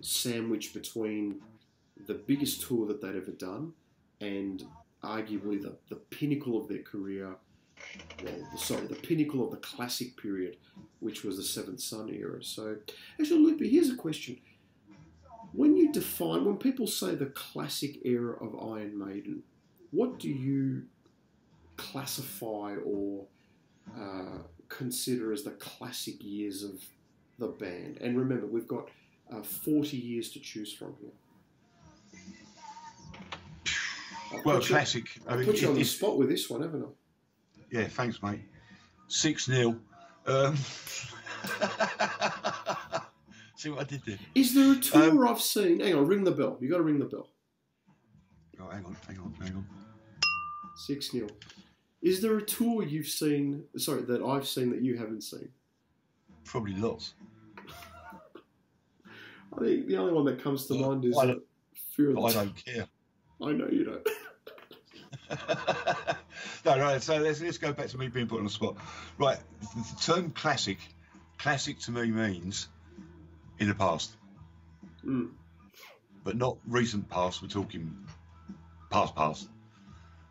[0.00, 1.40] sandwiched between
[2.06, 3.72] the biggest tour that they'd ever done
[4.20, 4.64] and
[5.02, 7.34] arguably the, the pinnacle of their career.
[8.24, 10.56] Well, sorry, the pinnacle of the classic period,
[11.00, 12.42] which was the Seventh Son era.
[12.42, 12.76] So,
[13.20, 14.38] actually, Loopy, here's a question.
[15.54, 19.42] When you define, when people say the classic era of Iron Maiden,
[19.92, 20.82] what do you
[21.76, 23.26] classify or
[23.96, 24.38] uh,
[24.68, 26.80] consider as the classic years of
[27.38, 27.98] the band?
[28.00, 28.88] And remember, we've got
[29.32, 31.12] uh, 40 years to choose from here.
[34.32, 35.04] I'll Well, you- classic.
[35.28, 36.88] I I mean, put you on the spot with this one, haven't I?
[37.70, 38.40] Yeah, thanks, mate.
[39.08, 39.78] Six 0
[40.26, 40.56] um,
[43.64, 44.18] See what I did there?
[44.34, 45.80] Is there a tour Um, I've seen?
[45.80, 46.58] Hang on, ring the bell.
[46.60, 47.30] You got to ring the bell.
[48.60, 49.66] Oh, hang on, hang on, hang on.
[50.76, 51.28] Six 0
[52.02, 53.64] Is there a tour you've seen?
[53.78, 55.48] Sorry, that I've seen that you haven't seen?
[56.44, 57.14] Probably lots.
[59.56, 61.34] I think the only one that comes to mind is I
[61.96, 62.86] Fear of the I T- don't care.
[63.40, 64.06] I know you don't.
[66.66, 67.02] no, right.
[67.02, 68.76] So let's let's go back to me being put on the spot.
[69.16, 69.38] Right,
[69.74, 70.80] the term classic,
[71.38, 72.68] classic to me means
[73.58, 74.16] in the past,
[75.04, 75.30] Mm.
[76.24, 77.42] but not recent past.
[77.42, 77.96] We're talking
[78.90, 79.48] past past.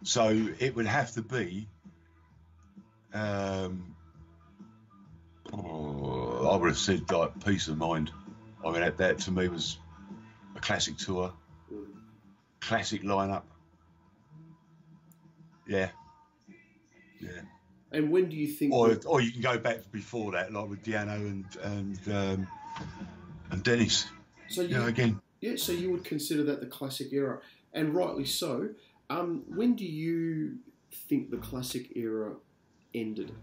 [0.03, 1.67] So it would have to be.
[3.13, 3.95] Um,
[5.53, 8.11] oh, I would have said like Piece of Mind.
[8.65, 9.77] I mean that, that to me was
[10.55, 11.31] a classic tour,
[12.59, 13.43] classic lineup.
[15.67, 15.89] Yeah.
[17.19, 17.41] Yeah.
[17.91, 18.73] And when do you think?
[18.73, 22.47] Or, or you can go back before that, like with Di'Anno and and um,
[23.51, 24.07] and Dennis.
[24.49, 27.39] so You know, again, yeah, so you would consider that the classic era,
[27.73, 28.69] and rightly so.
[29.09, 30.57] Um, when do you
[30.91, 32.33] think the classic era
[32.93, 33.33] ended?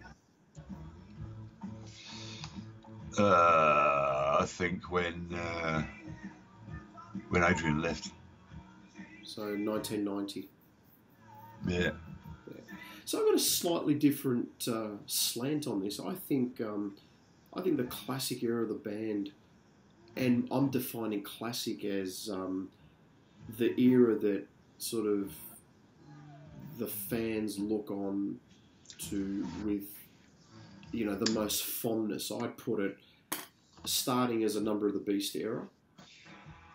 [3.19, 5.83] uh, I think when uh,
[7.29, 8.11] when Adrian left.
[9.23, 10.49] So 1990.
[11.67, 11.91] Yeah.
[13.05, 15.99] So I've got a slightly different uh, slant on this.
[16.01, 16.97] I think um,
[17.53, 19.33] I think the classic era of the band,
[20.17, 22.69] and I'm defining classic as um,
[23.59, 24.47] the era that
[24.79, 25.33] sort of
[26.79, 28.39] the fans look on
[28.99, 29.85] to with
[30.93, 32.31] you know the most fondness.
[32.31, 32.97] I'd put it
[33.85, 35.67] starting as a Number of the Beast era,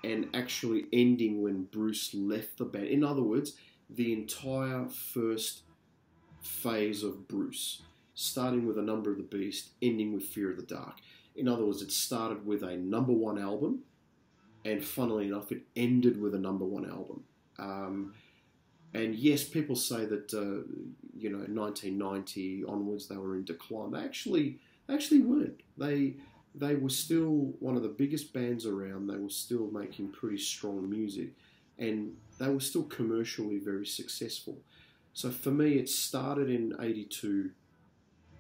[0.03, 2.87] and actually ending when Bruce left the band.
[2.87, 3.55] In other words,
[3.89, 5.61] the entire first
[6.41, 7.81] phase of Bruce,
[8.15, 10.95] starting with a Number of the Beast, ending with Fear of the Dark.
[11.35, 13.81] In other words, it started with a number one album,
[14.63, 17.23] and funnily enough, it ended with a number one album.
[17.59, 18.13] Um,
[18.93, 20.63] and yes, people say that uh,
[21.17, 23.91] you know 1990 onwards they were in decline.
[23.91, 24.59] They actually
[24.89, 25.61] actually weren't.
[25.77, 26.15] They
[26.55, 29.07] they were still one of the biggest bands around.
[29.07, 31.33] They were still making pretty strong music,
[31.77, 34.59] and they were still commercially very successful.
[35.13, 37.51] So for me, it started in '82,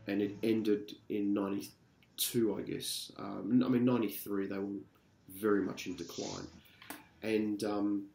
[0.07, 3.11] and it ended in '92, I guess.
[3.17, 4.79] Um, I mean '93 they were
[5.29, 6.47] very much in decline,
[7.23, 8.05] and um,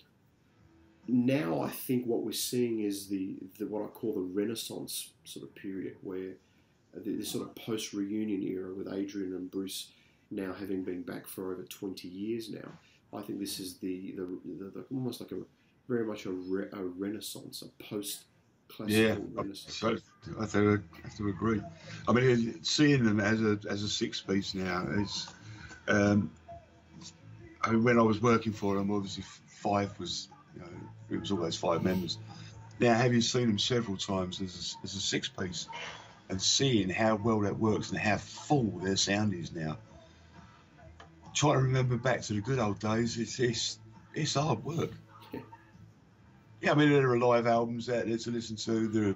[1.09, 5.45] now I think what we're seeing is the, the what I call the Renaissance sort
[5.45, 6.34] of period, where
[6.95, 9.93] the, this sort of post reunion era with Adrian and Bruce
[10.30, 12.70] now having been back for over 20 years now.
[13.12, 15.41] I think this is the the, the, the almost like a
[15.88, 18.24] very much a, re, a renaissance, a post
[18.87, 19.16] Yeah.
[19.37, 21.62] I, I have to, I have to agree.
[22.09, 25.29] I mean, seeing them as a as a six piece now is.
[25.89, 26.31] Um,
[27.62, 30.68] I mean, when I was working for them, obviously five was, you know,
[31.11, 32.18] it was always five members.
[32.79, 35.68] Now, having seen them several times as a, as a six piece,
[36.31, 39.77] and seeing how well that works and how full their sound is now,
[41.35, 43.79] trying to remember back to the good old days, it's it's,
[44.14, 44.93] it's hard work.
[46.61, 48.89] Yeah, I mean, there are live albums out there to listen to.
[48.89, 49.15] There are